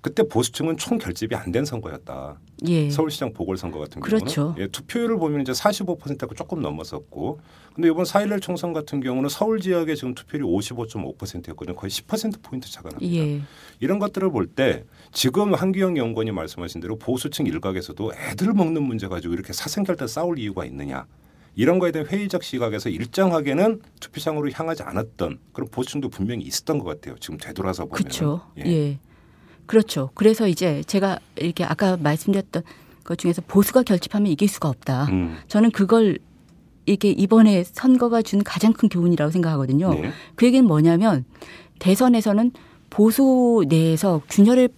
그때 0.00 0.22
보수층은 0.22 0.76
총 0.76 0.98
결집이 0.98 1.34
안 1.34 1.50
된 1.50 1.64
선거였다. 1.64 2.38
예. 2.68 2.90
서울시장 2.90 3.32
보궐선거 3.32 3.78
같은 3.78 4.02
그렇죠. 4.02 4.26
경우는 4.54 4.62
예, 4.62 4.66
투표율을 4.68 5.16
보면 5.18 5.40
이제 5.40 5.52
45%가 5.52 6.34
조금 6.34 6.60
넘었었고, 6.60 7.40
근데 7.74 7.88
이번 7.88 8.04
4.11 8.04 8.42
총선 8.42 8.72
같은 8.74 9.00
경우는 9.00 9.30
서울 9.30 9.60
지역에 9.60 9.94
지금 9.94 10.14
투표율이 10.14 10.46
55.5%였거든요. 10.46 11.74
거의 11.74 11.90
10% 11.90 12.42
포인트 12.42 12.70
차가 12.70 12.90
납니다. 12.90 13.14
예. 13.16 13.40
이런 13.80 13.98
것들을 13.98 14.30
볼 14.30 14.46
때 14.54 14.84
지금 15.10 15.54
한기영 15.54 15.96
연구원이 15.96 16.32
말씀하신 16.32 16.80
대로 16.82 16.96
보수층 16.96 17.46
일각에서도 17.46 18.12
애들 18.14 18.52
먹는 18.52 18.82
문제 18.82 19.08
가지고 19.08 19.32
이렇게 19.34 19.52
사생결단 19.54 20.06
싸울 20.06 20.38
이유가 20.38 20.64
있느냐. 20.66 21.06
이런 21.56 21.78
거에 21.78 21.92
대한 21.92 22.08
회의적 22.08 22.42
시각에서 22.42 22.88
일정하게는 22.88 23.80
투표장으로 24.00 24.50
향하지 24.52 24.82
않았던 24.82 25.38
그런 25.52 25.68
보수층도 25.70 26.08
분명히 26.08 26.42
있었던 26.44 26.78
것 26.78 26.84
같아요. 26.84 27.16
지금 27.20 27.38
되돌아서 27.38 27.84
보면. 27.84 27.94
그렇죠. 27.96 28.42
예. 28.58 28.98
그렇죠. 29.66 30.10
그래서 30.14 30.48
이제 30.48 30.82
제가 30.86 31.18
이렇게 31.36 31.64
아까 31.64 31.96
말씀드렸던 31.96 32.62
것 33.04 33.18
중에서 33.18 33.42
보수가 33.46 33.82
결집하면 33.84 34.30
이길 34.32 34.48
수가 34.48 34.68
없다. 34.68 35.04
음. 35.06 35.36
저는 35.48 35.70
그걸 35.70 36.18
이게 36.86 37.10
이번에 37.10 37.64
선거가 37.64 38.22
준 38.22 38.42
가장 38.42 38.72
큰 38.72 38.88
교훈이라고 38.88 39.30
생각하거든요. 39.30 39.94
네. 39.94 40.10
그 40.34 40.46
얘기는 40.46 40.66
뭐냐면 40.66 41.24
대선에서는 41.78 42.52
보수 42.90 43.64
내에서 43.68 44.20
균열을 44.28 44.68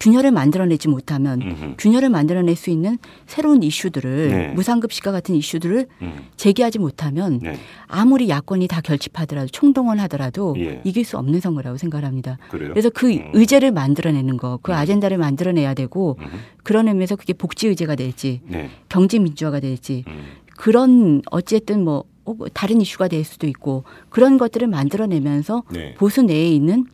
균열을 0.00 0.30
만들어내지 0.30 0.88
못하면 0.88 1.42
음흠. 1.42 1.74
균열을 1.78 2.08
만들어낼 2.10 2.56
수 2.56 2.70
있는 2.70 2.98
새로운 3.26 3.62
이슈들을 3.62 4.28
네. 4.28 4.48
무상급식과 4.48 5.12
같은 5.12 5.34
이슈들을 5.34 5.86
음. 6.02 6.26
제기하지 6.36 6.78
못하면 6.78 7.38
네. 7.40 7.56
아무리 7.86 8.28
야권이 8.28 8.68
다 8.68 8.80
결집하더라도 8.80 9.48
총동원하더라도 9.48 10.56
예. 10.58 10.80
이길 10.84 11.04
수 11.04 11.18
없는 11.18 11.40
선거라고 11.40 11.76
생각합니다. 11.76 12.38
그래요. 12.50 12.70
그래서 12.70 12.90
그 12.90 13.12
음. 13.12 13.30
의제를 13.32 13.72
만들어내는 13.72 14.36
거, 14.36 14.58
그 14.62 14.72
음. 14.72 14.76
아젠다를 14.76 15.18
만들어내야 15.18 15.74
되고. 15.74 16.18
그런 16.62 16.88
의미에서 16.88 17.14
그게 17.16 17.32
복지 17.32 17.68
의제가 17.68 17.94
될지 17.94 18.40
네. 18.46 18.70
경제 18.88 19.18
민주화가 19.18 19.60
될지 19.60 20.04
음. 20.08 20.24
그런 20.56 21.22
어쨌든 21.30 21.84
뭐 21.84 22.04
어, 22.24 22.32
뭐 22.32 22.48
다른 22.52 22.80
이슈가 22.80 23.08
될 23.08 23.22
수도 23.22 23.46
있고 23.46 23.84
그런 24.08 24.38
것들을 24.38 24.66
만들어내면서 24.66 25.62
네. 25.70 25.94
보수 25.94 26.22
내에 26.22 26.48
있는 26.48 26.86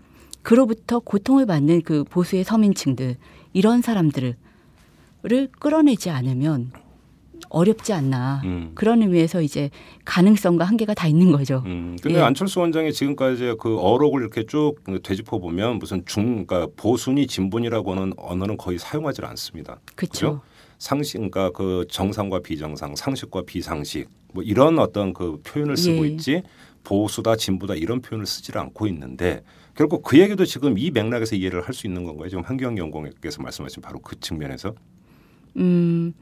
그로부터 0.43 1.01
고통을 1.01 1.47
받는 1.47 1.82
그 1.82 2.05
보수의 2.05 2.45
서민층들 2.45 3.16
이런 3.53 3.82
사람들을 3.82 4.36
끌어내지 5.59 6.11
않으면 6.11 6.72
어렵지 7.49 7.93
않나 7.93 8.43
음. 8.45 8.72
그런 8.74 9.03
의미에서 9.03 9.43
이제 9.43 9.70
가능성과 10.05 10.64
한계가 10.64 10.95
다 10.95 11.09
있는 11.09 11.32
거죠. 11.32 11.62
음, 11.66 11.97
근데 12.01 12.18
예. 12.18 12.22
안철수 12.22 12.61
원장이 12.61 12.93
지금까지 12.93 13.57
그 13.59 13.78
어록을 13.78 14.22
이렇게 14.22 14.45
쭉 14.45 14.76
되짚어 15.03 15.38
보면 15.38 15.78
무슨 15.78 16.05
중, 16.07 16.47
그러니까 16.47 16.72
보수니 16.76 17.26
진보니라고 17.26 17.93
하는 17.93 18.12
언어는 18.16 18.57
거의 18.57 18.78
사용하지 18.78 19.22
않습니다. 19.22 19.80
그렇죠. 19.97 20.43
상식, 20.78 21.14
그러니까 21.14 21.51
그 21.51 21.84
정상과 21.91 22.41
비정상, 22.41 22.95
상식과 22.95 23.43
비상식, 23.43 24.09
뭐 24.33 24.43
이런 24.43 24.78
어떤 24.78 25.12
그 25.12 25.41
표현을 25.43 25.76
쓰고 25.76 26.07
예. 26.07 26.11
있지 26.11 26.43
보수다, 26.85 27.37
진보다 27.37 27.74
이런 27.74 28.01
표현을 28.01 28.26
쓰지를 28.26 28.61
않고 28.61 28.87
있는데 28.89 29.43
결국 29.76 30.03
그 30.03 30.18
얘기도 30.18 30.45
지금 30.45 30.78
이 30.78 30.91
맥락에서 30.91 31.37
이해를 31.37 31.62
할 31.62 31.74
수 31.74 31.87
있는 31.87 32.05
건가요? 32.05 32.28
지금 32.28 32.43
한기영 32.45 32.76
연구원께서 32.78 33.43
말씀하신 33.43 33.83
바로 33.83 33.99
그 34.01 34.18
측면에서. 34.18 34.74
음, 35.57 36.12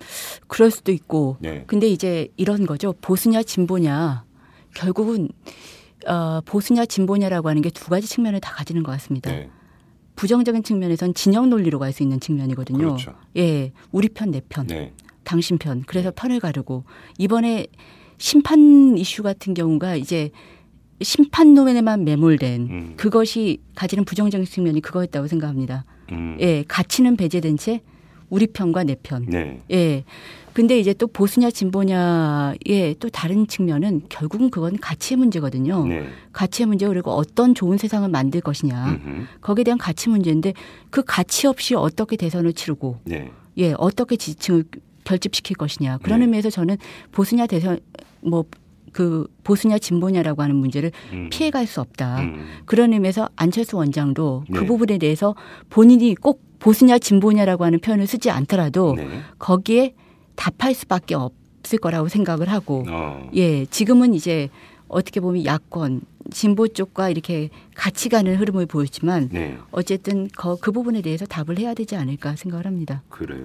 그럴 0.46 0.70
수도 0.70 0.90
있고. 0.92 1.36
네. 1.40 1.64
근데 1.66 1.88
이제 1.88 2.28
이런 2.36 2.66
거죠. 2.66 2.94
보수냐 3.00 3.42
진보냐. 3.42 4.24
결국은 4.74 5.28
어, 6.06 6.40
보수냐 6.44 6.86
진보냐라고 6.86 7.48
하는 7.48 7.60
게 7.62 7.70
두 7.70 7.88
가지 7.90 8.06
측면을 8.06 8.40
다 8.40 8.52
가지는 8.54 8.82
것 8.82 8.92
같습니다. 8.92 9.30
네. 9.32 9.50
부정적인 10.16 10.62
측면에선 10.62 11.14
진영 11.14 11.48
논리로 11.50 11.78
갈 11.78 11.92
수 11.92 12.02
있는 12.02 12.18
측면이거든요. 12.20 12.78
그렇죠. 12.78 13.14
예, 13.36 13.72
우리 13.92 14.08
편, 14.08 14.30
내 14.30 14.40
편, 14.48 14.66
네. 14.66 14.92
당신 15.24 15.58
편. 15.58 15.84
그래서 15.86 16.10
편을 16.14 16.40
가르고 16.40 16.84
이번에 17.18 17.66
심판 18.18 18.96
이슈 18.98 19.22
같은 19.22 19.54
경우가 19.54 19.96
이제 19.96 20.30
심판론에만 21.00 22.04
매몰된 22.04 22.60
음. 22.62 22.94
그것이 22.96 23.60
가지는 23.74 24.04
부정적인 24.04 24.46
측면이 24.46 24.80
그거였다고 24.80 25.28
생각합니다. 25.28 25.84
음. 26.10 26.36
예, 26.40 26.64
가치는 26.66 27.16
배제된 27.16 27.56
채 27.56 27.82
우리 28.30 28.46
편과 28.46 28.84
내 28.84 28.96
편. 29.02 29.24
네. 29.26 29.62
예. 29.70 30.04
근데 30.52 30.78
이제 30.80 30.92
또 30.92 31.06
보수냐 31.06 31.52
진보냐의 31.52 32.96
또 32.98 33.08
다른 33.10 33.46
측면은 33.46 34.02
결국은 34.08 34.50
그건 34.50 34.76
가치의 34.76 35.18
문제거든요. 35.18 35.86
네. 35.86 36.08
가치의 36.32 36.66
문제 36.66 36.88
그리고 36.88 37.12
어떤 37.12 37.54
좋은 37.54 37.78
세상을 37.78 38.08
만들 38.08 38.40
것이냐. 38.40 38.88
음흠. 38.88 39.26
거기에 39.40 39.64
대한 39.64 39.78
가치 39.78 40.08
문제인데 40.08 40.54
그 40.90 41.04
가치 41.06 41.46
없이 41.46 41.76
어떻게 41.76 42.16
대선을 42.16 42.54
치르고 42.54 42.98
네. 43.04 43.30
예, 43.58 43.72
어떻게 43.78 44.16
지지층을 44.16 44.64
결집시킬 45.04 45.56
것이냐. 45.56 45.98
그런 45.98 46.18
네. 46.18 46.26
의미에서 46.26 46.50
저는 46.50 46.76
보수냐 47.12 47.46
대선 47.46 47.78
뭐 48.20 48.44
그 48.92 49.26
보수냐 49.44 49.78
진보냐라고 49.78 50.42
하는 50.42 50.56
문제를 50.56 50.90
음. 51.12 51.28
피해갈 51.30 51.66
수 51.66 51.80
없다. 51.80 52.20
음. 52.20 52.46
그런 52.64 52.92
의미에서 52.92 53.28
안철수 53.36 53.76
원장도 53.76 54.44
네. 54.48 54.58
그 54.58 54.66
부분에 54.66 54.98
대해서 54.98 55.34
본인이 55.70 56.14
꼭 56.14 56.42
보수냐 56.58 56.98
진보냐라고 56.98 57.64
하는 57.64 57.78
표현을 57.78 58.06
쓰지 58.06 58.30
않더라도 58.30 58.94
네. 58.96 59.06
거기에 59.38 59.94
답할 60.34 60.74
수밖에 60.74 61.14
없을 61.14 61.78
거라고 61.78 62.08
생각을 62.08 62.48
하고 62.48 62.84
어. 62.88 63.30
예 63.34 63.66
지금은 63.66 64.14
이제 64.14 64.48
어떻게 64.88 65.20
보면 65.20 65.44
야권 65.44 66.00
진보 66.32 66.66
쪽과 66.68 67.10
이렇게 67.10 67.50
같이 67.74 68.08
가는 68.08 68.34
흐름을 68.36 68.66
보였지만 68.66 69.28
네. 69.32 69.56
어쨌든 69.70 70.28
그, 70.36 70.56
그 70.58 70.72
부분에 70.72 71.02
대해서 71.02 71.24
답을 71.24 71.58
해야 71.58 71.74
되지 71.74 71.96
않을까 71.96 72.36
생각을 72.36 72.66
합니다. 72.66 73.02
그래요. 73.08 73.44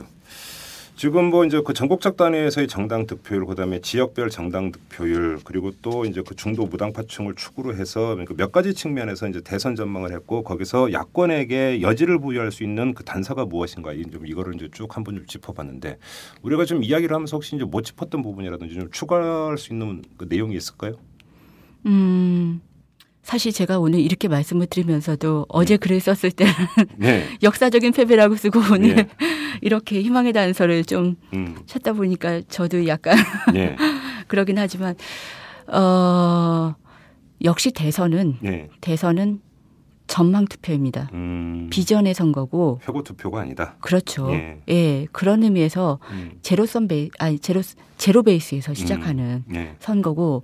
지금 0.95 1.31
뭐 1.31 1.43
이제 1.43 1.59
그 1.65 1.73
전국적 1.73 2.17
단위에서의 2.17 2.67
정당 2.67 3.07
득표율 3.07 3.45
그다음에 3.47 3.81
지역별 3.81 4.29
정당 4.29 4.71
득표율 4.71 5.39
그리고 5.43 5.71
또 5.81 6.05
이제 6.05 6.21
그 6.25 6.35
중도 6.35 6.65
무당파층을 6.67 7.33
축으로 7.35 7.75
해서 7.75 8.09
그러니까 8.09 8.35
몇 8.37 8.51
가지 8.51 8.73
측면에서 8.75 9.27
이제 9.27 9.41
대선 9.41 9.75
전망을 9.75 10.13
했고 10.13 10.43
거기서 10.43 10.93
야권에게 10.93 11.81
여지를 11.81 12.19
부여할 12.19 12.51
수 12.51 12.63
있는 12.63 12.93
그 12.93 13.03
단서가 13.03 13.45
무엇인가 13.45 13.91
이- 13.91 14.03
좀 14.03 14.25
이거를 14.27 14.53
이제 14.55 14.69
쭉 14.71 14.95
한번 14.95 15.15
좀 15.15 15.25
짚어봤는데 15.25 15.97
우리가 16.43 16.63
좀 16.65 16.83
이야기를 16.83 17.13
하면서 17.13 17.37
혹시 17.37 17.55
이제 17.55 17.65
못 17.65 17.81
짚었던 17.81 18.21
부분이라든지 18.21 18.75
좀 18.75 18.91
추가할 18.91 19.57
수 19.57 19.73
있는 19.73 20.03
그 20.17 20.27
내용이 20.29 20.55
있을까요? 20.55 20.93
음 21.87 22.61
사실 23.23 23.53
제가 23.53 23.79
오늘 23.79 24.01
이렇게 24.01 24.27
말씀을 24.27 24.67
드리면서도 24.67 25.45
어제 25.47 25.77
글을 25.77 26.01
썼을 26.01 26.31
때 26.31 26.45
네. 26.97 27.25
역사적인 27.41 27.93
패배라고 27.93 28.35
쓰고 28.35 28.59
오늘 28.73 28.97
예. 28.97 29.07
이렇게 29.61 30.01
희망의 30.01 30.33
단서를 30.33 30.83
좀 30.83 31.15
음. 31.33 31.55
찾다 31.65 31.93
보니까 31.93 32.41
저도 32.49 32.85
약간 32.87 33.17
네. 33.53 33.77
그러긴 34.27 34.59
하지만 34.59 34.95
어 35.67 36.75
역시 37.43 37.71
대선은 37.71 38.37
네. 38.41 38.69
대선은 38.81 39.39
전망 40.07 40.45
투표입니다. 40.45 41.09
음. 41.13 41.69
비전의 41.71 42.13
선거고 42.13 42.81
회고 42.85 43.03
투표가 43.03 43.39
아니다. 43.39 43.77
그렇죠. 43.79 44.31
예. 44.33 44.59
예, 44.67 45.07
그런 45.13 45.43
의미에서 45.43 45.99
음. 46.11 46.33
제로선 46.41 46.89
베이 46.89 47.09
아니 47.19 47.39
제로 47.39 47.61
제로 47.97 48.21
베이스에서 48.21 48.73
시작하는 48.73 49.45
네. 49.47 49.75
선거고 49.79 50.43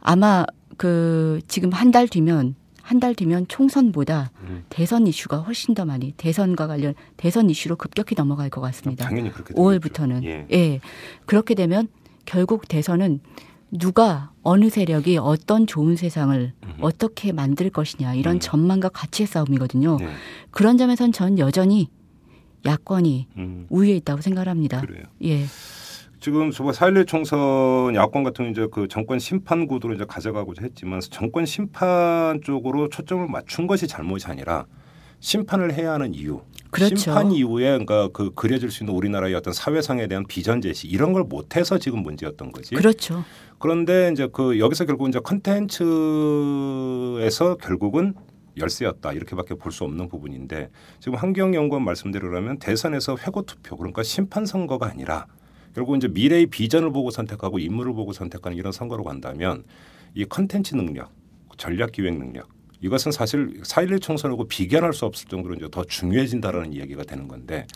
아마 0.00 0.44
그 0.76 1.40
지금 1.48 1.70
한 1.72 1.90
달 1.90 2.08
뒤면 2.08 2.54
한 2.82 3.00
달 3.00 3.14
뒤면 3.16 3.48
총선보다 3.48 4.30
음. 4.42 4.64
대선 4.68 5.06
이슈가 5.08 5.38
훨씬 5.38 5.74
더 5.74 5.84
많이 5.84 6.12
대선과 6.12 6.66
관련 6.68 6.94
대선 7.16 7.50
이슈로 7.50 7.74
급격히 7.76 8.14
넘어갈 8.14 8.48
것 8.48 8.60
같습니다. 8.60 9.04
당연히 9.08 9.32
그렇게 9.32 9.54
5월부터는 9.54 10.22
되겠죠. 10.22 10.28
예. 10.28 10.46
예. 10.52 10.80
그렇게 11.24 11.54
되면 11.54 11.88
결국 12.26 12.68
대선은 12.68 13.20
누가 13.72 14.30
어느 14.42 14.70
세력이 14.70 15.18
어떤 15.18 15.66
좋은 15.66 15.96
세상을 15.96 16.52
음. 16.62 16.72
어떻게 16.80 17.32
만들 17.32 17.70
것이냐 17.70 18.14
이런 18.14 18.36
음. 18.36 18.40
전망과 18.40 18.90
가치의 18.90 19.26
싸움이거든요. 19.26 19.96
네. 19.98 20.08
그런 20.52 20.78
점에선 20.78 21.10
전 21.10 21.40
여전히 21.40 21.88
야권이 22.64 23.26
음, 23.36 23.66
우위에 23.68 23.96
있다고 23.96 24.22
생각합니다. 24.22 24.80
그래요. 24.80 25.04
예, 25.24 25.44
지금 26.26 26.50
저번 26.50 26.74
4.11 26.74 27.06
총선 27.06 27.94
야권 27.94 28.24
같은 28.24 28.50
이제 28.50 28.66
그 28.68 28.88
정권 28.88 29.20
심판 29.20 29.68
구도로 29.68 29.94
이제 29.94 30.04
가져가고자 30.04 30.62
했지만 30.62 30.98
정권 30.98 31.46
심판 31.46 32.40
쪽으로 32.42 32.88
초점을 32.88 33.28
맞춘 33.28 33.68
것이 33.68 33.86
잘못이 33.86 34.26
아니라 34.26 34.66
심판을 35.20 35.72
해야 35.74 35.92
하는 35.92 36.12
이유. 36.14 36.40
그렇죠. 36.72 36.96
심판 36.96 37.30
이후에 37.30 37.78
그러니까 37.78 38.08
그 38.08 38.34
그려질 38.34 38.72
수 38.72 38.82
있는 38.82 38.96
우리나라의 38.96 39.36
어떤 39.36 39.52
사회상에 39.52 40.08
대한 40.08 40.24
비전 40.26 40.60
제시 40.60 40.88
이런 40.88 41.12
걸 41.12 41.22
못해서 41.22 41.78
지금 41.78 42.02
문제였던 42.02 42.50
거지. 42.50 42.74
그렇죠. 42.74 43.22
그런데 43.60 44.10
이제 44.12 44.26
그 44.32 44.58
여기서 44.58 44.84
결국 44.84 45.08
이제 45.08 45.20
컨텐츠에서 45.20 45.78
결국은 47.58 48.14
열세였다 48.56 49.12
이렇게밖에 49.12 49.54
볼 49.54 49.70
수 49.70 49.84
없는 49.84 50.08
부분인데 50.08 50.70
지금 50.98 51.18
환경연구원 51.18 51.84
말씀대로라면 51.84 52.58
대선에서 52.58 53.16
회고 53.16 53.42
투표 53.42 53.76
그러니까 53.76 54.02
심판 54.02 54.44
선거가 54.44 54.86
아니라 54.86 55.26
결국 55.76 55.94
이제 55.94 56.08
미래의 56.08 56.46
비전을 56.46 56.90
보고 56.90 57.10
선택하고 57.10 57.58
인물을 57.58 57.92
보고 57.92 58.14
선택하는 58.14 58.56
이런 58.56 58.72
선거로 58.72 59.04
간다면 59.04 59.62
이 60.14 60.24
컨텐츠 60.24 60.74
능력, 60.74 61.12
전략 61.58 61.92
기획 61.92 62.16
능력 62.16 62.48
이것은 62.80 63.12
사실 63.12 63.60
4.11 63.60 64.00
총선하고 64.00 64.48
비견할 64.48 64.94
수 64.94 65.04
없을 65.04 65.28
정도로 65.28 65.54
이제 65.54 65.68
더 65.70 65.84
중요해진다라는 65.84 66.72
이야기가 66.72 67.02
되는 67.04 67.28
건데 67.28 67.66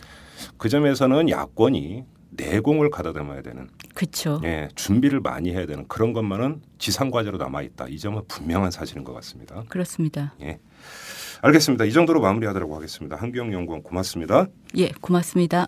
그 0.57 0.67
점에서는 0.67 1.29
야권이 1.29 2.03
내공을 2.31 2.89
가다듬어야 2.89 3.43
되는 3.43 3.69
그렇죠. 3.93 4.41
예, 4.45 4.69
준비를 4.73 5.19
많이 5.19 5.51
해야 5.51 5.67
되는 5.67 5.87
그런 5.87 6.11
것만은 6.13 6.63
지상 6.79 7.11
과제로 7.11 7.37
남아 7.37 7.61
있다. 7.61 7.85
이 7.87 7.99
점은 7.99 8.23
분명한 8.27 8.71
사실인 8.71 9.03
것 9.03 9.13
같습니다. 9.13 9.63
그렇습니다. 9.69 10.33
예. 10.41 10.57
알겠습니다. 11.43 11.85
이 11.85 11.91
정도로 11.91 12.19
마무리하도록 12.21 12.73
하겠습니다. 12.73 13.15
한규영 13.15 13.53
연구원 13.53 13.83
고맙습니다. 13.83 14.47
예, 14.77 14.89
고맙습니다. 15.01 15.67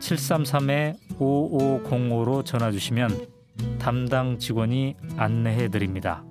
733-5505로 0.00 2.44
전화 2.44 2.72
주시면 2.72 3.26
담당 3.78 4.38
직원이 4.38 4.96
안내해 5.16 5.68
드립니다. 5.68 6.24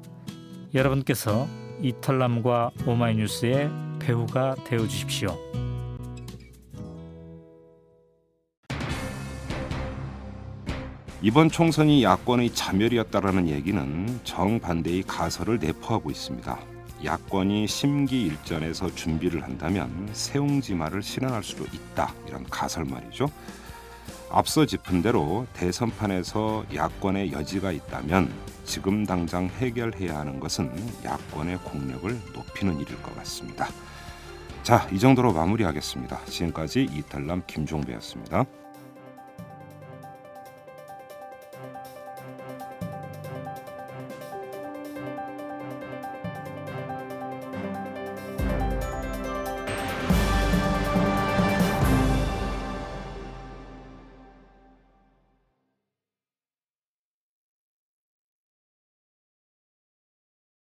여러분께서 0.74 1.47
이털남과 1.82 2.72
오마이뉴스의 2.86 3.70
배우가 3.99 4.55
되어 4.65 4.86
주십시오. 4.88 5.38
이번 11.22 11.49
총선이 11.49 12.01
야권의 12.03 12.53
자멸이었다라는 12.53 13.49
얘기는 13.49 14.20
정반대의 14.24 15.03
가설을 15.03 15.59
내포하고 15.59 16.09
있습니다. 16.09 16.57
야권이 17.03 17.67
심기일전에서 17.67 18.95
준비를 18.95 19.43
한다면 19.43 20.09
세웅지마를 20.13 21.01
실현할 21.01 21.43
수도 21.43 21.65
있다 21.65 22.13
이런 22.28 22.45
가설 22.45 22.86
말이죠. 22.86 23.30
앞서 24.32 24.65
짚은 24.65 25.01
대로 25.01 25.47
대선판에서 25.53 26.65
야권의 26.73 27.32
여지가 27.32 27.71
있다면 27.71 28.32
지금 28.63 29.05
당장 29.05 29.47
해결해야 29.47 30.19
하는 30.19 30.39
것은 30.39 30.71
야권의 31.03 31.57
공력을 31.59 32.15
높이는 32.34 32.80
일일 32.80 33.01
것 33.01 33.15
같습니다. 33.17 33.67
자, 34.61 34.88
이 34.91 34.99
정도로 34.99 35.34
마무리하겠습니다. 35.34 36.25
지금까지 36.25 36.84
이탈남 36.84 37.41
김종배였습니다. 37.47 38.45